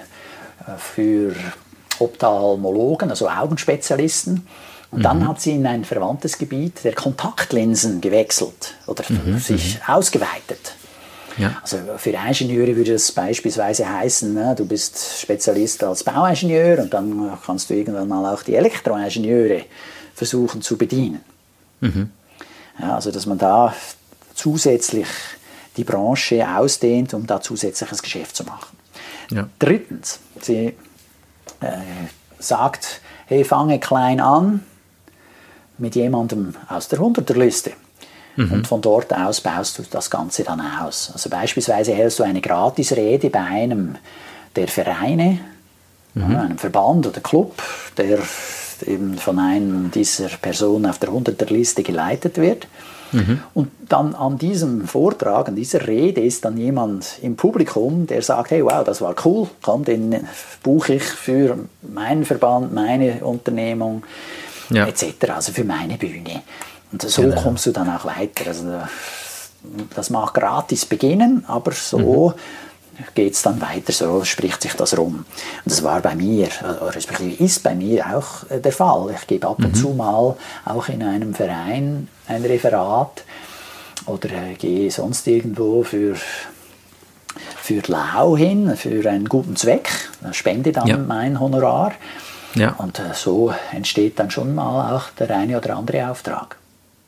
für 0.78 1.34
Ophthalmologen, 1.98 3.10
also 3.10 3.28
Augenspezialisten. 3.28 4.46
Und 4.90 5.02
dann 5.02 5.26
hat 5.26 5.40
sie 5.40 5.52
in 5.52 5.66
ein 5.66 5.86
verwandtes 5.86 6.36
Gebiet 6.36 6.84
der 6.84 6.92
Kontaktlinsen 6.92 8.02
gewechselt 8.02 8.74
oder 8.86 9.02
sich 9.38 9.80
ausgeweitet. 9.86 10.74
Ja. 11.38 11.56
Also 11.62 11.78
für 11.96 12.10
Ingenieure 12.10 12.76
würde 12.76 12.92
das 12.92 13.10
beispielsweise 13.10 13.88
heißen, 13.88 14.34
ne, 14.34 14.54
du 14.54 14.66
bist 14.66 15.20
Spezialist 15.20 15.82
als 15.82 16.04
Bauingenieur 16.04 16.78
und 16.82 16.92
dann 16.92 17.38
kannst 17.44 17.70
du 17.70 17.74
irgendwann 17.74 18.06
mal 18.06 18.34
auch 18.34 18.42
die 18.42 18.54
Elektroingenieure 18.54 19.64
versuchen 20.14 20.60
zu 20.60 20.76
bedienen. 20.76 21.20
Ja, 22.78 22.96
also 22.96 23.10
dass 23.10 23.24
man 23.24 23.38
da 23.38 23.74
zusätzlich 24.34 25.06
die 25.76 25.84
Branche 25.84 26.46
ausdehnt, 26.46 27.14
um 27.14 27.26
da 27.26 27.40
zusätzliches 27.40 28.02
Geschäft 28.02 28.36
zu 28.36 28.44
machen. 28.44 28.76
Ja. 29.32 29.48
Drittens, 29.58 30.20
sie 30.40 30.74
äh, 31.60 31.70
sagt, 32.38 33.00
hey, 33.26 33.44
fange 33.44 33.78
klein 33.78 34.20
an, 34.20 34.62
mit 35.78 35.94
jemandem 35.94 36.54
aus 36.68 36.88
der 36.88 37.00
100er-Liste. 37.00 37.72
Mhm. 38.36 38.52
Und 38.52 38.66
von 38.66 38.80
dort 38.80 39.12
aus 39.12 39.40
baust 39.40 39.78
du 39.78 39.82
das 39.90 40.10
Ganze 40.10 40.44
dann 40.44 40.60
aus. 40.60 41.10
Also 41.12 41.28
beispielsweise 41.28 41.92
hältst 41.92 42.18
du 42.18 42.22
eine 42.22 42.40
Gratisrede 42.40 43.30
bei 43.30 43.40
einem 43.40 43.96
der 44.56 44.68
Vereine, 44.68 45.40
mhm. 46.14 46.36
einem 46.36 46.58
Verband 46.58 47.06
oder 47.06 47.20
Club, 47.20 47.62
der 47.96 48.18
eben 48.86 49.18
von 49.18 49.38
einem 49.38 49.90
dieser 49.90 50.28
Personen 50.28 50.86
auf 50.86 50.98
der 50.98 51.10
100er-Liste 51.10 51.82
geleitet 51.82 52.38
wird. 52.38 52.66
Mhm. 53.12 53.40
Und 53.54 53.70
dann 53.88 54.14
an 54.14 54.38
diesem 54.38 54.86
Vortrag, 54.86 55.48
an 55.48 55.56
dieser 55.56 55.86
Rede 55.86 56.20
ist 56.22 56.44
dann 56.44 56.56
jemand 56.56 57.18
im 57.22 57.36
Publikum, 57.36 58.06
der 58.06 58.22
sagt, 58.22 58.50
hey, 58.50 58.64
wow, 58.64 58.84
das 58.84 59.00
war 59.00 59.14
cool, 59.24 59.48
komm, 59.60 59.84
den 59.84 60.26
buche 60.62 60.94
ich 60.94 61.04
für 61.04 61.58
meinen 61.82 62.24
Verband, 62.24 62.72
meine 62.72 63.24
Unternehmung, 63.24 64.02
ja. 64.70 64.86
etc., 64.86 65.30
also 65.34 65.52
für 65.52 65.64
meine 65.64 65.96
Bühne. 65.96 66.42
Und 66.90 67.02
so 67.02 67.22
genau. 67.22 67.40
kommst 67.40 67.66
du 67.66 67.70
dann 67.70 67.88
auch 67.88 68.04
weiter. 68.04 68.48
Also 68.48 68.64
das 69.94 70.10
mag 70.10 70.34
gratis 70.34 70.84
beginnen, 70.86 71.44
aber 71.46 71.72
so 71.72 72.30
mhm. 72.30 72.34
Geht 73.14 73.34
es 73.34 73.42
dann 73.42 73.60
weiter, 73.60 73.92
so 73.92 74.24
spricht 74.24 74.62
sich 74.62 74.74
das 74.74 74.96
rum. 74.96 75.24
Und 75.64 75.72
das 75.72 75.82
war 75.82 76.00
bei 76.00 76.14
mir, 76.14 76.48
respektive 76.80 77.42
ist 77.42 77.62
bei 77.62 77.74
mir 77.74 78.04
auch 78.16 78.50
äh, 78.50 78.60
der 78.60 78.72
Fall. 78.72 79.14
Ich 79.18 79.26
gebe 79.26 79.46
ab 79.46 79.58
und 79.58 79.68
mhm. 79.68 79.74
zu 79.74 79.88
mal 79.90 80.36
auch 80.64 80.88
in 80.88 81.02
einem 81.02 81.34
Verein 81.34 82.08
ein 82.28 82.44
Referat 82.44 83.24
oder 84.06 84.30
äh, 84.30 84.54
gehe 84.54 84.90
sonst 84.90 85.26
irgendwo 85.26 85.82
für 85.82 86.16
für 87.56 87.80
Lau 87.86 88.36
hin, 88.36 88.76
für 88.76 89.08
einen 89.08 89.28
guten 89.28 89.56
Zweck, 89.56 89.88
spende 90.32 90.72
dann 90.72 90.86
ja. 90.86 90.98
mein 90.98 91.40
Honorar. 91.40 91.92
Ja. 92.54 92.74
Und 92.76 92.98
äh, 92.98 93.14
so 93.14 93.54
entsteht 93.72 94.18
dann 94.18 94.30
schon 94.30 94.54
mal 94.54 94.94
auch 94.94 95.10
der 95.18 95.30
eine 95.30 95.56
oder 95.56 95.76
andere 95.76 96.10
Auftrag. 96.10 96.56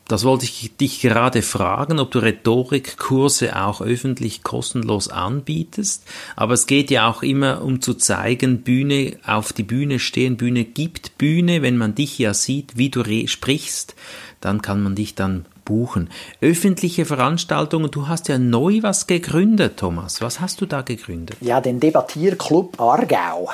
Das 0.07 0.23
wollte 0.23 0.45
ich 0.45 0.77
dich 0.77 1.01
gerade 1.01 1.41
fragen, 1.41 1.99
ob 1.99 2.11
du 2.11 2.19
Rhetorikkurse 2.19 3.59
auch 3.59 3.81
öffentlich 3.81 4.43
kostenlos 4.43 5.09
anbietest. 5.09 6.03
Aber 6.35 6.53
es 6.53 6.67
geht 6.67 6.91
ja 6.91 7.09
auch 7.09 7.23
immer 7.23 7.63
um 7.63 7.81
zu 7.81 7.95
zeigen, 7.95 8.61
Bühne, 8.61 9.17
auf 9.25 9.51
die 9.51 9.63
Bühne 9.63 9.97
stehen, 9.97 10.37
Bühne 10.37 10.63
gibt 10.63 11.17
Bühne. 11.17 11.63
Wenn 11.63 11.77
man 11.77 11.95
dich 11.95 12.19
ja 12.19 12.35
sieht, 12.35 12.77
wie 12.77 12.89
du 12.89 13.03
sprichst, 13.27 13.95
dann 14.41 14.61
kann 14.61 14.83
man 14.83 14.93
dich 14.93 15.15
dann 15.15 15.45
buchen. 15.65 16.11
Öffentliche 16.39 17.05
Veranstaltungen, 17.05 17.89
du 17.89 18.07
hast 18.07 18.27
ja 18.27 18.37
neu 18.37 18.83
was 18.83 19.07
gegründet, 19.07 19.77
Thomas. 19.77 20.21
Was 20.21 20.39
hast 20.39 20.61
du 20.61 20.67
da 20.67 20.81
gegründet? 20.81 21.37
Ja, 21.41 21.59
den 21.59 21.79
Debattierclub 21.79 22.79
Aargau. 22.79 23.49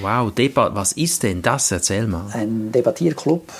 Wow, 0.00 0.32
Debat 0.32 0.74
was 0.74 0.92
ist 0.92 1.22
denn 1.22 1.42
das? 1.42 1.70
Erzähl 1.70 2.06
mal. 2.06 2.30
Ein 2.32 2.72
Debattierclub 2.72 3.52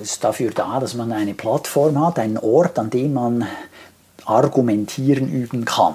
ist 0.00 0.24
dafür 0.24 0.50
da, 0.50 0.80
dass 0.80 0.94
man 0.94 1.12
eine 1.12 1.34
Plattform 1.34 2.04
hat, 2.04 2.18
einen 2.18 2.38
Ort, 2.38 2.78
an 2.78 2.90
dem 2.90 3.14
man 3.14 3.46
argumentieren 4.24 5.30
üben 5.30 5.64
kann. 5.64 5.94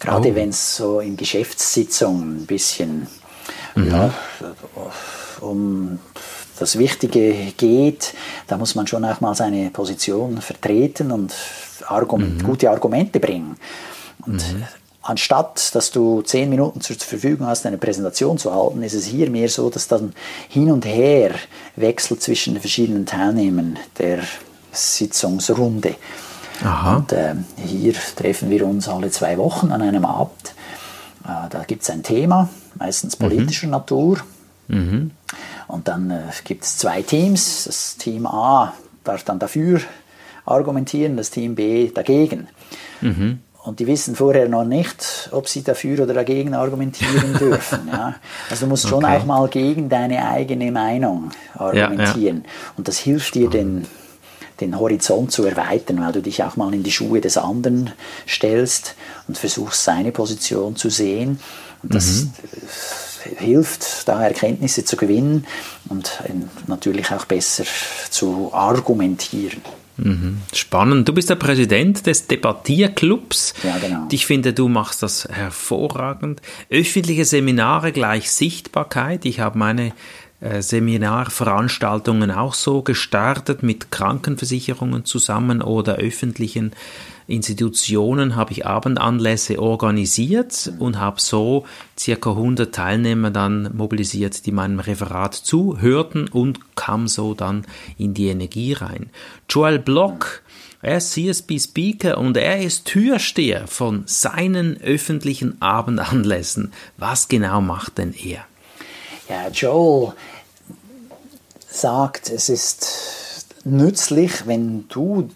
Gerade 0.00 0.30
oh. 0.30 0.34
wenn 0.34 0.50
es 0.50 0.76
so 0.76 1.00
in 1.00 1.16
Geschäftssitzungen 1.16 2.42
ein 2.42 2.46
bisschen 2.46 3.08
mhm. 3.74 3.90
ja, 3.90 4.14
um 5.40 5.98
das 6.58 6.78
Wichtige 6.78 7.34
geht, 7.56 8.14
da 8.46 8.56
muss 8.56 8.74
man 8.74 8.86
schon 8.86 9.04
auch 9.04 9.20
mal 9.20 9.34
seine 9.34 9.70
Position 9.70 10.40
vertreten 10.40 11.10
und 11.10 11.34
Argument, 11.86 12.42
mhm. 12.42 12.46
gute 12.46 12.70
Argumente 12.70 13.20
bringen. 13.20 13.56
Und 14.24 14.54
mhm 14.54 14.64
anstatt 15.02 15.74
dass 15.74 15.90
du 15.90 16.22
zehn 16.22 16.50
Minuten 16.50 16.80
zur 16.80 16.96
Verfügung 16.96 17.46
hast, 17.46 17.66
eine 17.66 17.78
Präsentation 17.78 18.38
zu 18.38 18.54
halten, 18.54 18.82
ist 18.82 18.94
es 18.94 19.06
hier 19.06 19.30
mehr 19.30 19.48
so, 19.48 19.70
dass 19.70 19.88
dann 19.88 20.12
hin 20.48 20.70
und 20.70 20.84
her 20.84 21.32
wechselt 21.76 22.22
zwischen 22.22 22.54
den 22.54 22.60
verschiedenen 22.60 23.06
Teilnehmern 23.06 23.78
der 23.98 24.20
Sitzungsrunde. 24.72 25.94
Aha. 26.62 26.96
Und 26.96 27.12
äh, 27.12 27.34
hier 27.56 27.94
treffen 28.16 28.50
wir 28.50 28.66
uns 28.66 28.88
alle 28.88 29.10
zwei 29.10 29.38
Wochen 29.38 29.70
an 29.70 29.82
einem 29.82 30.04
Abend. 30.04 30.54
Äh, 31.24 31.48
da 31.50 31.64
gibt 31.66 31.82
es 31.82 31.90
ein 31.90 32.02
Thema, 32.02 32.48
meistens 32.74 33.18
mhm. 33.18 33.24
politischer 33.24 33.66
mhm. 33.66 33.72
Natur. 33.72 34.18
Mhm. 34.68 35.12
Und 35.68 35.88
dann 35.88 36.10
äh, 36.10 36.22
gibt 36.44 36.64
es 36.64 36.78
zwei 36.78 37.02
Teams. 37.02 37.64
Das 37.64 37.96
Team 37.96 38.26
A 38.26 38.74
darf 39.04 39.22
dann 39.24 39.38
dafür 39.38 39.80
argumentieren, 40.44 41.16
das 41.16 41.30
Team 41.30 41.54
B 41.54 41.90
dagegen. 41.90 42.48
Mhm. 43.00 43.40
Und 43.68 43.80
die 43.80 43.86
wissen 43.86 44.16
vorher 44.16 44.48
noch 44.48 44.64
nicht, 44.64 45.28
ob 45.30 45.46
sie 45.46 45.62
dafür 45.62 46.04
oder 46.04 46.14
dagegen 46.14 46.54
argumentieren 46.54 47.34
dürfen. 47.38 47.80
Ja. 47.92 48.14
Also 48.48 48.64
du 48.64 48.70
musst 48.70 48.86
okay. 48.86 48.94
schon 48.94 49.04
auch 49.04 49.26
mal 49.26 49.46
gegen 49.48 49.90
deine 49.90 50.26
eigene 50.26 50.72
Meinung 50.72 51.32
argumentieren. 51.52 52.36
Ja, 52.38 52.50
ja. 52.50 52.72
Und 52.78 52.88
das 52.88 52.96
hilft 52.96 53.34
dir, 53.34 53.50
den, 53.50 53.84
den 54.62 54.78
Horizont 54.78 55.32
zu 55.32 55.44
erweitern, 55.44 56.00
weil 56.00 56.12
du 56.12 56.22
dich 56.22 56.42
auch 56.42 56.56
mal 56.56 56.72
in 56.72 56.82
die 56.82 56.90
Schuhe 56.90 57.20
des 57.20 57.36
anderen 57.36 57.92
stellst 58.26 58.94
und 59.28 59.36
versuchst, 59.36 59.84
seine 59.84 60.12
Position 60.12 60.74
zu 60.74 60.88
sehen. 60.88 61.38
Und 61.82 61.94
das 61.94 62.22
mhm. 62.22 62.32
hilft, 63.36 64.08
da 64.08 64.24
Erkenntnisse 64.24 64.86
zu 64.86 64.96
gewinnen 64.96 65.46
und 65.90 66.22
natürlich 66.68 67.12
auch 67.12 67.26
besser 67.26 67.64
zu 68.08 68.48
argumentieren. 68.54 69.60
Mhm. 69.98 70.38
Spannend. 70.52 71.08
Du 71.08 71.12
bist 71.12 71.28
der 71.28 71.34
Präsident 71.34 72.06
des 72.06 72.26
Debattierclubs. 72.26 73.54
Ja, 73.62 73.78
genau. 73.78 74.06
Ich 74.10 74.26
finde, 74.26 74.52
du 74.52 74.68
machst 74.68 75.02
das 75.02 75.28
hervorragend. 75.30 76.40
Öffentliche 76.70 77.24
Seminare 77.24 77.92
gleich 77.92 78.30
Sichtbarkeit. 78.30 79.24
Ich 79.24 79.40
habe 79.40 79.58
meine 79.58 79.92
Seminarveranstaltungen 80.40 82.30
auch 82.30 82.54
so 82.54 82.82
gestartet 82.82 83.62
mit 83.62 83.90
Krankenversicherungen 83.90 85.04
zusammen 85.04 85.62
oder 85.62 85.96
öffentlichen 85.96 86.72
Institutionen 87.28 88.36
habe 88.36 88.52
ich 88.52 88.64
Abendanlässe 88.64 89.60
organisiert 89.60 90.72
und 90.78 90.98
habe 90.98 91.20
so 91.20 91.66
circa 91.98 92.30
100 92.30 92.74
Teilnehmer 92.74 93.30
dann 93.30 93.76
mobilisiert, 93.76 94.46
die 94.46 94.52
meinem 94.52 94.80
Referat 94.80 95.34
zuhörten 95.34 96.28
und 96.28 96.74
kam 96.74 97.06
so 97.06 97.34
dann 97.34 97.66
in 97.98 98.14
die 98.14 98.28
Energie 98.28 98.72
rein. 98.72 99.10
Joel 99.50 99.78
Block, 99.78 100.42
er 100.80 100.96
ist 100.96 101.12
CSB 101.12 101.58
Speaker 101.58 102.16
und 102.16 102.36
er 102.38 102.62
ist 102.62 102.86
Türsteher 102.86 103.66
von 103.66 104.04
seinen 104.06 104.80
öffentlichen 104.80 105.60
Abendanlässen. 105.60 106.72
Was 106.96 107.28
genau 107.28 107.60
macht 107.60 107.98
denn 107.98 108.14
er? 108.14 108.47
Ja, 109.28 109.48
Joel 109.48 110.12
sagt, 111.68 112.30
es 112.30 112.48
ist 112.48 113.46
nützlich, 113.64 114.46
wenn 114.46 114.88
du 114.88 115.28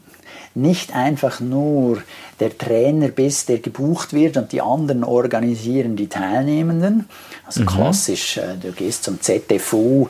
nicht 0.54 0.94
einfach 0.94 1.40
nur 1.40 2.02
der 2.40 2.56
Trainer 2.56 3.08
bist, 3.08 3.48
der 3.48 3.58
gebucht 3.58 4.12
wird 4.12 4.36
und 4.36 4.52
die 4.52 4.60
anderen 4.60 5.04
organisieren 5.04 5.96
die 5.96 6.08
Teilnehmenden. 6.08 7.08
Also 7.46 7.62
mhm. 7.62 7.66
klassisch, 7.66 8.36
äh, 8.36 8.56
du 8.60 8.72
gehst 8.72 9.04
zum 9.04 9.20
ZFU 9.20 10.08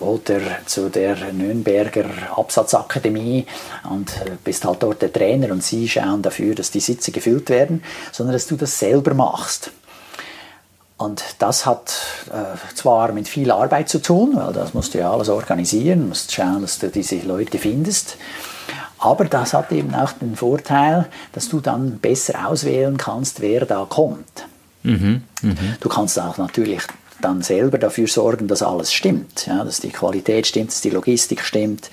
oder 0.00 0.40
zu 0.66 0.88
der 0.88 1.32
Nürnberger 1.32 2.06
Absatzakademie 2.36 3.46
und 3.88 4.10
äh, 4.24 4.30
bist 4.42 4.64
halt 4.64 4.82
dort 4.82 5.02
der 5.02 5.12
Trainer 5.12 5.52
und 5.52 5.62
sie 5.62 5.88
schauen 5.88 6.22
dafür, 6.22 6.54
dass 6.54 6.70
die 6.70 6.80
Sitze 6.80 7.12
gefüllt 7.12 7.50
werden, 7.50 7.82
sondern 8.12 8.32
dass 8.32 8.46
du 8.46 8.56
das 8.56 8.78
selber 8.78 9.14
machst. 9.14 9.70
Und 10.96 11.22
das 11.40 11.66
hat 11.66 11.92
äh, 12.30 12.74
zwar 12.76 13.12
mit 13.12 13.28
viel 13.28 13.50
Arbeit 13.50 13.88
zu 13.88 14.00
tun, 14.00 14.36
weil 14.36 14.52
das 14.52 14.74
musst 14.74 14.94
du 14.94 14.98
ja 14.98 15.10
alles 15.10 15.28
organisieren, 15.28 16.08
musst 16.08 16.32
schauen, 16.32 16.62
dass 16.62 16.78
du 16.78 16.88
diese 16.88 17.16
Leute 17.18 17.58
findest. 17.58 18.16
Aber 18.98 19.24
das 19.24 19.52
hat 19.52 19.72
eben 19.72 19.94
auch 19.94 20.12
den 20.12 20.36
Vorteil, 20.36 21.06
dass 21.32 21.48
du 21.48 21.60
dann 21.60 21.98
besser 21.98 22.48
auswählen 22.48 22.96
kannst, 22.96 23.40
wer 23.40 23.66
da 23.66 23.86
kommt. 23.88 24.46
Mhm, 24.82 25.22
mh. 25.42 25.54
Du 25.80 25.88
kannst 25.88 26.18
auch 26.18 26.38
natürlich 26.38 26.82
dann 27.20 27.42
selber 27.42 27.78
dafür 27.78 28.06
sorgen, 28.06 28.48
dass 28.48 28.62
alles 28.62 28.92
stimmt, 28.92 29.46
ja, 29.46 29.64
dass 29.64 29.80
die 29.80 29.90
Qualität 29.90 30.46
stimmt, 30.46 30.70
dass 30.70 30.80
die 30.80 30.90
Logistik 30.90 31.42
stimmt, 31.42 31.90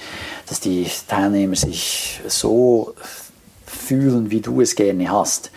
dass 0.48 0.60
die 0.60 0.88
Teilnehmer 1.08 1.56
sich 1.56 2.22
so 2.28 2.94
fühlen, 3.66 4.30
wie 4.30 4.42
du 4.42 4.62
es 4.62 4.76
gerne 4.76 5.10
hast. 5.10 5.52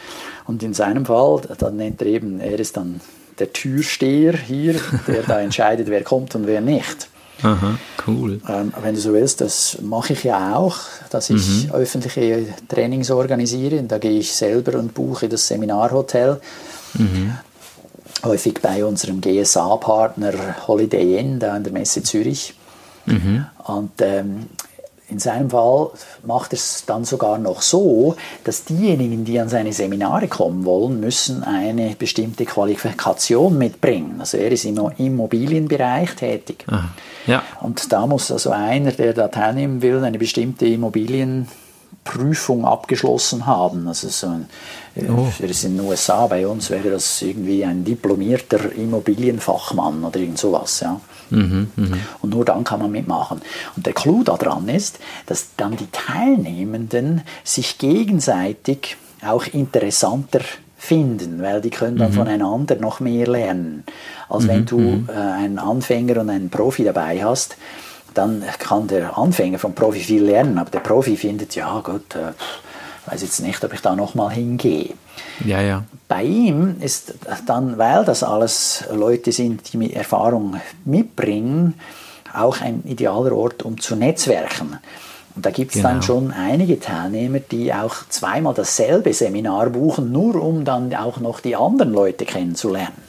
Und 0.46 0.62
in 0.62 0.74
seinem 0.74 1.06
Fall, 1.06 1.42
dann 1.58 1.76
nennt 1.76 2.00
er 2.02 2.08
eben, 2.08 2.40
er 2.40 2.58
ist 2.58 2.76
dann 2.76 3.00
der 3.38 3.52
Türsteher 3.52 4.36
hier, 4.36 4.80
der 5.06 5.22
da 5.22 5.40
entscheidet, 5.40 5.88
wer 5.88 6.02
kommt 6.02 6.34
und 6.34 6.46
wer 6.46 6.60
nicht. 6.60 7.08
Aha, 7.42 7.78
cool. 8.06 8.40
Ähm, 8.48 8.72
wenn 8.80 8.94
du 8.94 9.00
so 9.00 9.12
willst, 9.12 9.40
das 9.40 9.78
mache 9.82 10.12
ich 10.12 10.24
ja 10.24 10.56
auch, 10.56 10.76
dass 11.10 11.30
ich 11.30 11.66
mhm. 11.66 11.72
öffentliche 11.72 12.46
Trainings 12.68 13.10
organisiere. 13.10 13.82
Da 13.82 13.98
gehe 13.98 14.18
ich 14.18 14.32
selber 14.34 14.78
und 14.78 14.94
buche 14.94 15.28
das 15.28 15.46
Seminarhotel. 15.48 16.40
Mhm. 16.94 17.36
Häufig 18.24 18.60
bei 18.62 18.84
unserem 18.84 19.20
GSA-Partner 19.20 20.66
Holiday 20.66 21.18
Inn, 21.18 21.38
da 21.38 21.54
an 21.54 21.64
der 21.64 21.72
Messe 21.72 22.02
Zürich. 22.02 22.54
Mhm. 23.06 23.46
Und 23.64 23.92
ähm, 24.00 24.46
in 25.14 25.20
seinem 25.20 25.50
Fall 25.50 25.90
macht 26.24 26.52
er 26.52 26.56
es 26.56 26.82
dann 26.86 27.04
sogar 27.04 27.38
noch 27.38 27.62
so, 27.62 28.16
dass 28.42 28.64
diejenigen, 28.64 29.24
die 29.24 29.38
an 29.38 29.48
seine 29.48 29.72
Seminare 29.72 30.26
kommen 30.26 30.64
wollen, 30.64 30.98
müssen 30.98 31.44
eine 31.44 31.94
bestimmte 31.94 32.44
Qualifikation 32.44 33.56
mitbringen. 33.56 34.16
Also 34.18 34.38
er 34.38 34.50
ist 34.50 34.64
im 34.64 34.76
Immobilienbereich 34.98 36.16
tätig. 36.16 36.64
Aha. 36.66 36.88
Ja. 37.28 37.44
Und 37.60 37.92
da 37.92 38.08
muss 38.08 38.32
also 38.32 38.50
einer, 38.50 38.90
der 38.90 39.12
da 39.12 39.28
teilnehmen 39.28 39.82
will, 39.82 40.02
eine 40.04 40.18
bestimmte 40.18 40.66
Immobilienprüfung 40.66 42.64
abgeschlossen 42.64 43.46
haben. 43.46 43.86
Also 43.86 44.08
so 44.08 44.26
ein, 44.26 44.48
Oh. 45.08 45.26
das 45.40 45.50
ist 45.50 45.64
in 45.64 45.76
den 45.76 45.86
USA, 45.86 46.26
bei 46.26 46.46
uns 46.46 46.70
wäre 46.70 46.90
das 46.90 47.22
irgendwie 47.22 47.64
ein 47.64 47.84
diplomierter 47.84 48.72
Immobilienfachmann 48.72 50.04
oder 50.04 50.18
irgend 50.20 50.38
sowas. 50.38 50.80
Ja. 50.80 51.00
Mhm, 51.30 51.68
Und 52.20 52.30
nur 52.30 52.44
dann 52.44 52.64
kann 52.64 52.80
man 52.80 52.90
mitmachen. 52.90 53.40
Und 53.76 53.86
der 53.86 53.92
Clou 53.92 54.22
daran 54.22 54.68
ist, 54.68 54.98
dass 55.26 55.48
dann 55.56 55.76
die 55.76 55.88
Teilnehmenden 55.90 57.22
sich 57.42 57.78
gegenseitig 57.78 58.96
auch 59.24 59.46
interessanter 59.46 60.40
finden, 60.76 61.40
weil 61.40 61.60
die 61.60 61.70
können 61.70 61.96
dann 61.96 62.12
voneinander 62.12 62.76
noch 62.76 63.00
mehr 63.00 63.26
lernen. 63.26 63.84
Als 64.28 64.46
wenn 64.46 64.66
du 64.66 65.04
äh, 65.08 65.12
einen 65.12 65.58
Anfänger 65.58 66.20
und 66.20 66.28
einen 66.28 66.50
Profi 66.50 66.84
dabei 66.84 67.24
hast, 67.24 67.56
dann 68.12 68.44
kann 68.58 68.86
der 68.86 69.16
Anfänger 69.18 69.58
vom 69.58 69.74
Profi 69.74 70.00
viel 70.00 70.24
lernen, 70.24 70.58
aber 70.58 70.70
der 70.70 70.80
Profi 70.80 71.16
findet, 71.16 71.54
ja 71.54 71.80
gut, 71.80 72.14
äh, 72.14 72.32
weiß 73.06 73.22
jetzt 73.22 73.40
nicht, 73.40 73.62
ob 73.64 73.72
ich 73.72 73.80
da 73.80 73.94
nochmal 73.94 74.32
hingehe. 74.34 74.90
Ja, 75.44 75.60
ja. 75.60 75.84
Bei 76.08 76.22
ihm 76.22 76.76
ist 76.80 77.14
dann, 77.46 77.78
weil 77.78 78.04
das 78.04 78.22
alles 78.22 78.84
Leute 78.92 79.32
sind, 79.32 79.72
die 79.72 79.76
mit 79.76 79.94
Erfahrung 79.94 80.60
mitbringen, 80.84 81.74
auch 82.32 82.60
ein 82.60 82.82
idealer 82.86 83.32
Ort, 83.32 83.62
um 83.62 83.80
zu 83.80 83.96
netzwerken. 83.96 84.78
Und 85.36 85.44
da 85.44 85.50
gibt 85.50 85.74
es 85.74 85.82
dann 85.82 85.94
Genau. 85.94 86.02
schon 86.02 86.30
einige 86.32 86.78
Teilnehmer, 86.78 87.40
die 87.40 87.72
auch 87.74 87.94
zweimal 88.08 88.54
dasselbe 88.54 89.12
Seminar 89.12 89.70
buchen, 89.70 90.12
nur 90.12 90.36
um 90.36 90.64
dann 90.64 90.94
auch 90.94 91.18
noch 91.18 91.40
die 91.40 91.56
anderen 91.56 91.92
Leute 91.92 92.24
kennenzulernen. 92.24 93.02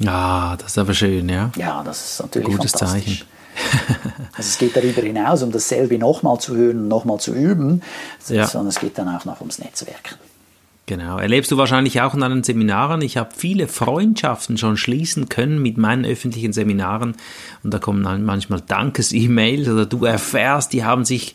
Ja, 0.00 0.56
das 0.58 0.72
ist 0.72 0.78
aber 0.78 0.94
schön, 0.94 1.28
ja. 1.28 1.50
Ja, 1.56 1.82
das 1.84 2.12
ist 2.12 2.20
natürlich 2.22 2.48
Gutes 2.48 2.72
fantastisch. 2.72 3.26
also 4.36 4.48
es 4.48 4.58
geht 4.58 4.76
darüber 4.76 5.02
hinaus, 5.02 5.42
um 5.42 5.52
dasselbe 5.52 5.98
nochmal 5.98 6.38
zu 6.40 6.56
hören 6.56 6.78
und 6.80 6.88
nochmal 6.88 7.18
zu 7.20 7.34
üben, 7.34 7.82
Ja. 8.28 8.46
sondern 8.46 8.68
es 8.68 8.80
geht 8.80 8.98
dann 8.98 9.08
auch 9.08 9.24
noch 9.24 9.40
ums 9.40 9.58
Netzwerken. 9.58 10.16
Genau. 10.86 11.18
Erlebst 11.18 11.50
du 11.50 11.58
wahrscheinlich 11.58 12.00
auch 12.00 12.14
in 12.14 12.20
deinen 12.20 12.42
Seminaren. 12.42 13.02
Ich 13.02 13.18
habe 13.18 13.28
viele 13.36 13.68
Freundschaften 13.68 14.56
schon 14.56 14.78
schließen 14.78 15.28
können 15.28 15.60
mit 15.60 15.76
meinen 15.76 16.06
öffentlichen 16.06 16.54
Seminaren. 16.54 17.14
Und 17.62 17.74
da 17.74 17.78
kommen 17.78 18.02
dann 18.02 18.24
manchmal 18.24 18.62
Dankes-E-Mails 18.62 19.68
oder 19.68 19.84
du 19.84 20.06
erfährst, 20.06 20.72
die 20.72 20.84
haben 20.84 21.04
sich 21.04 21.34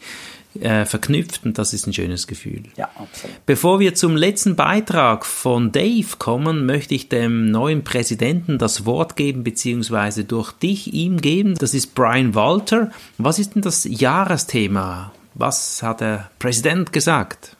äh, 0.59 0.85
verknüpft 0.85 1.45
und 1.45 1.57
das 1.57 1.73
ist 1.73 1.87
ein 1.87 1.93
schönes 1.93 2.27
Gefühl. 2.27 2.63
Ja, 2.75 2.89
absolut. 2.95 3.45
Bevor 3.45 3.79
wir 3.79 3.95
zum 3.95 4.15
letzten 4.15 4.55
Beitrag 4.55 5.25
von 5.25 5.71
Dave 5.71 6.17
kommen, 6.19 6.65
möchte 6.65 6.93
ich 6.93 7.09
dem 7.09 7.51
neuen 7.51 7.83
Präsidenten 7.83 8.57
das 8.57 8.85
Wort 8.85 9.15
geben, 9.15 9.43
beziehungsweise 9.43 10.23
durch 10.23 10.51
dich 10.51 10.93
ihm 10.93 11.21
geben. 11.21 11.55
Das 11.55 11.73
ist 11.73 11.95
Brian 11.95 12.35
Walter. 12.35 12.91
Was 13.17 13.39
ist 13.39 13.55
denn 13.55 13.61
das 13.61 13.85
Jahresthema? 13.85 15.11
Was 15.33 15.81
hat 15.81 16.01
der 16.01 16.29
Präsident 16.39 16.93
gesagt? 16.93 17.55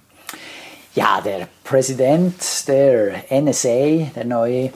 Ja, 0.96 1.22
der 1.22 1.48
Präsident 1.64 2.68
der 2.68 3.24
NSA, 3.32 4.12
der 4.16 4.26
neue, 4.26 4.72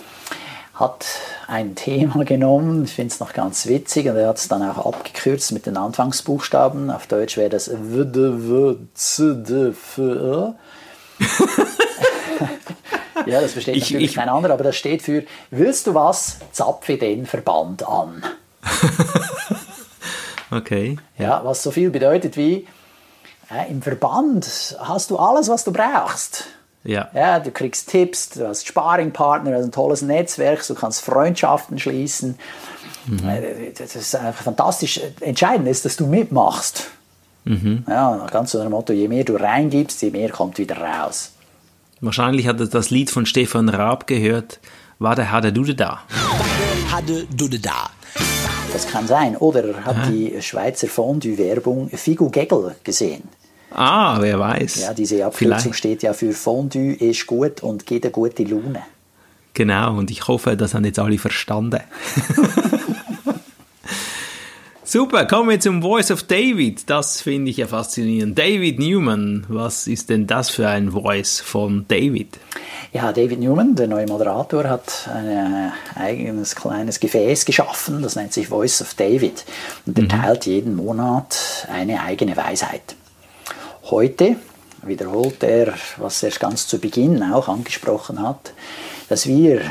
hat 0.74 1.06
ein 1.48 1.76
Thema 1.76 2.24
genommen, 2.26 2.84
ich 2.86 2.94
finde 2.94 3.14
es 3.14 3.20
noch 3.20 3.34
ganz 3.34 3.66
witzig, 3.68 4.08
und 4.10 4.18
er 4.18 4.28
hat 4.28 4.38
es 4.38 4.48
dann 4.50 4.62
auch 4.70 4.86
abgekürzt 4.86 5.52
mit 5.54 5.66
den 5.66 5.78
Anfangsbuchstaben. 5.78 6.92
Auf 6.92 7.08
Deutsch 7.08 7.38
wäre 7.38 7.50
das 7.50 7.70
WDWCDFÖ. 9.18 10.54
Ja, 13.26 13.42
das 13.42 13.54
versteht 13.54 13.76
Ich- 13.76 13.90
natürlich 13.90 14.12
ich- 14.12 14.16
kein 14.16 14.30
anderer, 14.30 14.54
aber 14.54 14.64
das 14.64 14.78
steht 14.78 15.02
für 15.02 15.24
Willst 15.50 15.88
du 15.88 15.96
was? 15.96 16.38
Zapfe 16.52 16.98
den 16.98 17.26
Verband 17.26 17.88
an. 17.88 18.24
Okay. 20.50 20.96
Ja, 21.18 21.44
was 21.44 21.62
so 21.62 21.72
viel 21.72 21.90
bedeutet 21.90 22.38
wie 22.38 22.66
äh, 23.52 23.70
im 23.70 23.82
Verband 23.82 24.78
hast 24.80 25.12
du 25.12 25.18
alles, 25.18 25.50
was 25.50 25.66
du 25.66 25.74
brauchst. 25.74 26.46
Ja. 26.88 27.10
Ja, 27.14 27.40
du 27.40 27.52
kriegst 27.52 27.90
Tipps, 27.90 28.30
du 28.30 28.48
hast 28.48 28.66
Sparringpartner, 28.66 29.52
du 29.52 29.58
hast 29.58 29.66
ein 29.66 29.72
tolles 29.72 30.02
Netzwerk, 30.02 30.66
du 30.66 30.74
kannst 30.74 31.02
Freundschaften 31.02 31.78
schließen. 31.78 32.40
Äh, 33.28 33.72
Das 33.78 33.96
ist 33.96 34.16
einfach 34.16 34.44
fantastisch. 34.44 35.00
Entscheidend 35.20 35.68
ist, 35.68 35.86
dass 35.86 35.98
du 35.98 36.08
mitmachst. 36.08 36.88
Ja, 37.88 38.28
ganz 38.30 38.52
so 38.52 38.62
dem 38.62 38.72
Motto, 38.72 38.92
je 38.92 39.08
mehr 39.08 39.24
du 39.24 39.36
reingibst, 39.36 40.02
je 40.02 40.10
mehr 40.12 40.30
kommt 40.30 40.58
wieder 40.58 40.78
raus. 40.78 41.32
Wahrscheinlich 42.02 42.46
hat 42.48 42.60
er 42.60 42.68
das 42.68 42.90
Lied 42.90 43.10
von 43.10 43.26
Stefan 43.26 43.70
Raab 43.70 44.06
gehört. 44.08 44.60
War 45.00 45.16
der 45.16 45.32
Hade 45.32 45.54
Dude 45.54 45.76
da? 45.76 46.00
Hadde 46.92 47.26
Dudde 47.34 47.60
da. 47.60 47.90
Das 48.74 48.88
kann 48.88 49.08
sein. 49.08 49.38
Oder 49.38 49.64
er 49.64 49.86
hat 49.86 50.08
die 50.10 50.42
Schweizer 50.42 50.88
Fondue-Werbung 50.88 51.90
Figu 51.90 52.30
Gegel 52.30 52.76
gesehen. 52.84 53.24
Ah, 53.72 54.18
wer 54.22 54.40
weiß. 54.40 54.82
Ja, 54.82 54.94
diese 54.94 55.26
Abkürzung 55.26 55.60
Vielleicht. 55.60 55.76
steht 55.76 56.04
ja 56.04 56.14
für 56.14 56.32
Fondue 56.34 56.94
ist 56.94 57.28
gut 57.28 57.62
und 57.64 57.86
gibt 57.86 58.06
eine 58.06 58.12
gute 58.12 58.44
Laune. 58.44 58.84
Genau, 59.54 59.98
und 59.98 60.12
ich 60.12 60.28
hoffe, 60.28 60.56
das 60.56 60.74
haben 60.74 60.86
jetzt 60.86 61.00
alle 61.00 61.18
verstanden. 61.18 61.82
Super, 64.84 65.26
kommen 65.26 65.50
wir 65.50 65.60
zum 65.60 65.82
Voice 65.82 66.12
of 66.12 66.24
David. 66.24 66.90
Das 66.90 67.22
finde 67.22 67.52
ich 67.52 67.58
ja 67.58 67.68
faszinierend. 67.68 68.40
David 68.40 68.80
Newman, 68.80 69.46
was 69.50 69.86
ist 69.86 70.10
denn 70.10 70.28
das 70.28 70.50
für 70.50 70.70
ein 70.70 70.92
Voice 70.92 71.42
von 71.42 71.84
David? 71.90 72.38
Ja, 72.94 73.12
David 73.12 73.40
Newman, 73.40 73.76
der 73.76 73.88
neue 73.88 74.06
Moderator, 74.06 74.64
hat 74.70 75.10
ein 75.14 75.74
eigenes 75.96 76.56
kleines 76.56 77.02
Gefäß 77.02 77.44
geschaffen, 77.44 78.02
das 78.02 78.16
nennt 78.16 78.32
sich 78.32 78.48
Voice 78.48 78.82
of 78.82 78.94
David. 78.94 79.44
Und 79.86 80.00
er 80.00 80.08
teilt 80.08 80.46
jeden 80.46 80.76
Monat 80.76 81.68
eine 81.70 82.02
eigene 82.02 82.38
Weisheit. 82.38 82.96
Heute 83.90 84.36
wiederholt 84.82 85.44
er, 85.44 85.74
was 85.96 86.22
er 86.22 86.32
ganz 86.32 86.68
zu 86.68 86.78
Beginn 86.78 87.24
auch 87.24 87.48
angesprochen 87.48 88.22
hat, 88.22 88.52
dass 89.08 89.28
wir 89.28 89.62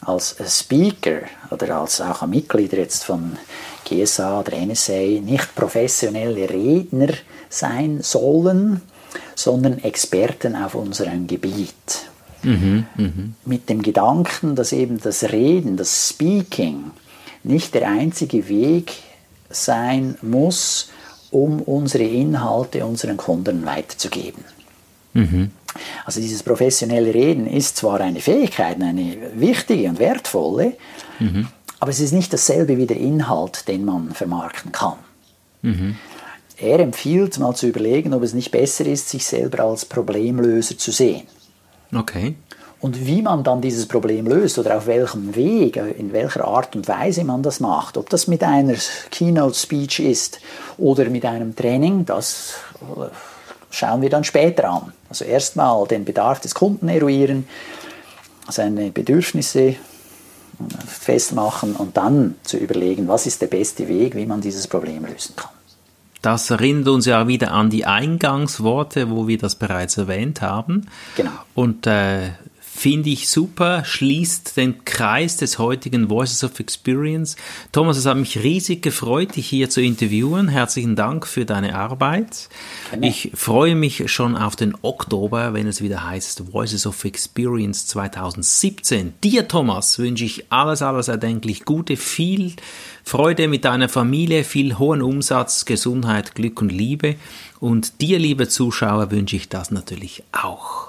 als 0.00 0.36
Speaker 0.46 1.22
oder 1.50 1.80
als 1.80 2.00
auch 2.00 2.24
Mitglieder 2.26 2.78
jetzt 2.78 3.04
von 3.04 3.36
GSA 3.84 4.40
oder 4.40 4.56
NSA 4.56 5.20
nicht 5.20 5.56
professionelle 5.56 6.48
Redner 6.48 7.14
sein 7.48 8.00
sollen, 8.00 8.80
sondern 9.34 9.78
Experten 9.78 10.54
auf 10.54 10.76
unserem 10.76 11.26
Gebiet. 11.26 11.74
Mit 13.44 13.68
dem 13.68 13.82
Gedanken, 13.82 14.54
dass 14.54 14.72
eben 14.72 15.00
das 15.00 15.24
Reden, 15.24 15.76
das 15.76 16.10
Speaking 16.10 16.92
nicht 17.42 17.74
der 17.74 17.88
einzige 17.88 18.48
Weg 18.48 18.92
sein 19.50 20.16
muss, 20.22 20.90
um 21.30 21.60
unsere 21.62 22.04
Inhalte 22.04 22.84
unseren 22.86 23.16
Kunden 23.16 23.64
weiterzugeben. 23.66 24.44
Also 26.04 26.20
dieses 26.20 26.42
professionelle 26.42 27.12
Reden 27.12 27.46
ist 27.46 27.76
zwar 27.76 28.00
eine 28.00 28.20
Fähigkeit, 28.20 28.80
eine 28.80 29.16
wichtige 29.34 29.88
und 29.88 29.98
wertvolle, 29.98 30.76
aber 31.80 31.90
es 31.90 32.00
ist 32.00 32.12
nicht 32.12 32.32
dasselbe 32.32 32.76
wie 32.76 32.86
der 32.86 32.96
Inhalt, 32.96 33.68
den 33.68 33.84
man 33.84 34.12
vermarkten 34.12 34.72
kann. 34.72 34.98
Er 36.56 36.80
empfiehlt 36.80 37.38
mal 37.38 37.54
zu 37.54 37.68
überlegen, 37.68 38.14
ob 38.14 38.22
es 38.22 38.32
nicht 38.34 38.50
besser 38.50 38.86
ist, 38.86 39.08
sich 39.08 39.24
selber 39.24 39.64
als 39.64 39.84
Problemlöser 39.84 40.76
zu 40.76 40.90
sehen. 40.90 41.22
Okay. 41.94 42.34
Und 42.80 43.06
wie 43.06 43.22
man 43.22 43.42
dann 43.42 43.60
dieses 43.60 43.86
Problem 43.86 44.26
löst 44.26 44.58
oder 44.58 44.76
auf 44.76 44.86
welchem 44.86 45.34
Weg, 45.34 45.76
in 45.76 46.12
welcher 46.12 46.44
Art 46.44 46.76
und 46.76 46.86
Weise 46.86 47.24
man 47.24 47.42
das 47.42 47.58
macht, 47.58 47.96
ob 47.96 48.08
das 48.08 48.28
mit 48.28 48.44
einer 48.44 48.76
Keynote-Speech 49.10 50.00
ist 50.00 50.40
oder 50.76 51.06
mit 51.06 51.24
einem 51.24 51.56
Training, 51.56 52.06
das 52.06 52.54
äh, 52.80 53.06
schauen 53.70 54.00
wir 54.00 54.10
dann 54.10 54.22
später 54.22 54.70
an. 54.70 54.92
Also 55.08 55.24
erstmal 55.24 55.86
den 55.88 56.04
Bedarf 56.04 56.40
des 56.40 56.54
Kunden 56.54 56.88
eruieren, 56.88 57.48
seine 58.48 58.90
Bedürfnisse 58.90 59.60
äh, 59.60 59.76
festmachen 60.86 61.74
und 61.74 61.96
dann 61.96 62.36
zu 62.44 62.58
überlegen, 62.58 63.08
was 63.08 63.26
ist 63.26 63.42
der 63.42 63.48
beste 63.48 63.88
Weg, 63.88 64.14
wie 64.14 64.26
man 64.26 64.40
dieses 64.40 64.68
Problem 64.68 65.04
lösen 65.04 65.34
kann. 65.34 65.50
Das 66.22 66.50
erinnert 66.50 66.88
uns 66.88 67.06
ja 67.06 67.28
wieder 67.28 67.52
an 67.52 67.70
die 67.70 67.86
Eingangsworte, 67.86 69.10
wo 69.10 69.28
wir 69.28 69.38
das 69.38 69.54
bereits 69.54 69.96
erwähnt 69.98 70.42
haben. 70.42 70.88
Genau. 71.16 71.30
Und 71.54 71.86
äh, 71.86 72.30
Finde 72.78 73.10
ich 73.10 73.28
super, 73.28 73.84
schließt 73.84 74.56
den 74.56 74.84
Kreis 74.84 75.36
des 75.36 75.58
heutigen 75.58 76.08
Voices 76.08 76.44
of 76.44 76.60
Experience. 76.60 77.34
Thomas, 77.72 77.96
es 77.96 78.06
hat 78.06 78.16
mich 78.16 78.44
riesig 78.44 78.82
gefreut, 78.82 79.34
dich 79.34 79.48
hier 79.48 79.68
zu 79.68 79.82
interviewen. 79.82 80.46
Herzlichen 80.46 80.94
Dank 80.94 81.26
für 81.26 81.44
deine 81.44 81.74
Arbeit. 81.74 82.48
Ich 83.00 83.32
freue 83.34 83.74
mich 83.74 84.08
schon 84.12 84.36
auf 84.36 84.54
den 84.54 84.76
Oktober, 84.82 85.54
wenn 85.54 85.66
es 85.66 85.82
wieder 85.82 86.06
heißt 86.06 86.52
Voices 86.52 86.86
of 86.86 87.04
Experience 87.04 87.88
2017. 87.88 89.14
Dir, 89.24 89.48
Thomas, 89.48 89.98
wünsche 89.98 90.24
ich 90.24 90.52
alles, 90.52 90.80
alles 90.80 91.08
erdenklich 91.08 91.64
Gute, 91.64 91.96
viel 91.96 92.52
Freude 93.02 93.48
mit 93.48 93.64
deiner 93.64 93.88
Familie, 93.88 94.44
viel 94.44 94.78
hohen 94.78 95.02
Umsatz, 95.02 95.64
Gesundheit, 95.64 96.36
Glück 96.36 96.62
und 96.62 96.70
Liebe. 96.70 97.16
Und 97.58 98.00
dir, 98.02 98.20
liebe 98.20 98.46
Zuschauer, 98.46 99.10
wünsche 99.10 99.34
ich 99.34 99.48
das 99.48 99.72
natürlich 99.72 100.22
auch. 100.30 100.87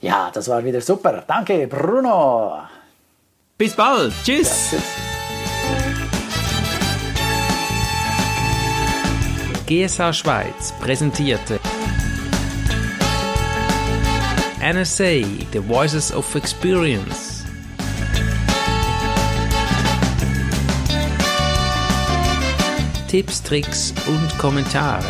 Ja, 0.00 0.30
das 0.32 0.48
war 0.48 0.64
wieder 0.64 0.80
super. 0.80 1.24
Danke, 1.26 1.66
Bruno. 1.66 2.62
Bis 3.58 3.74
bald. 3.74 4.12
Tschüss. 4.24 4.72
Ja, 4.72 4.78
tschüss. 4.78 5.10
GSA 9.70 10.12
Schweiz 10.12 10.72
präsentierte 10.80 11.60
NSA, 14.60 15.22
The 15.52 15.60
Voices 15.68 16.12
of 16.12 16.34
Experience. 16.34 17.44
Tipps, 23.06 23.40
Tricks 23.44 23.94
und 24.08 24.38
Kommentare 24.38 25.04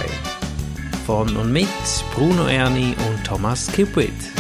von 1.07 1.35
und 1.37 1.51
mit 1.51 1.69
Bruno 2.15 2.47
Erni 2.47 2.95
und 3.09 3.25
Thomas 3.25 3.67
Kipwit. 3.73 4.40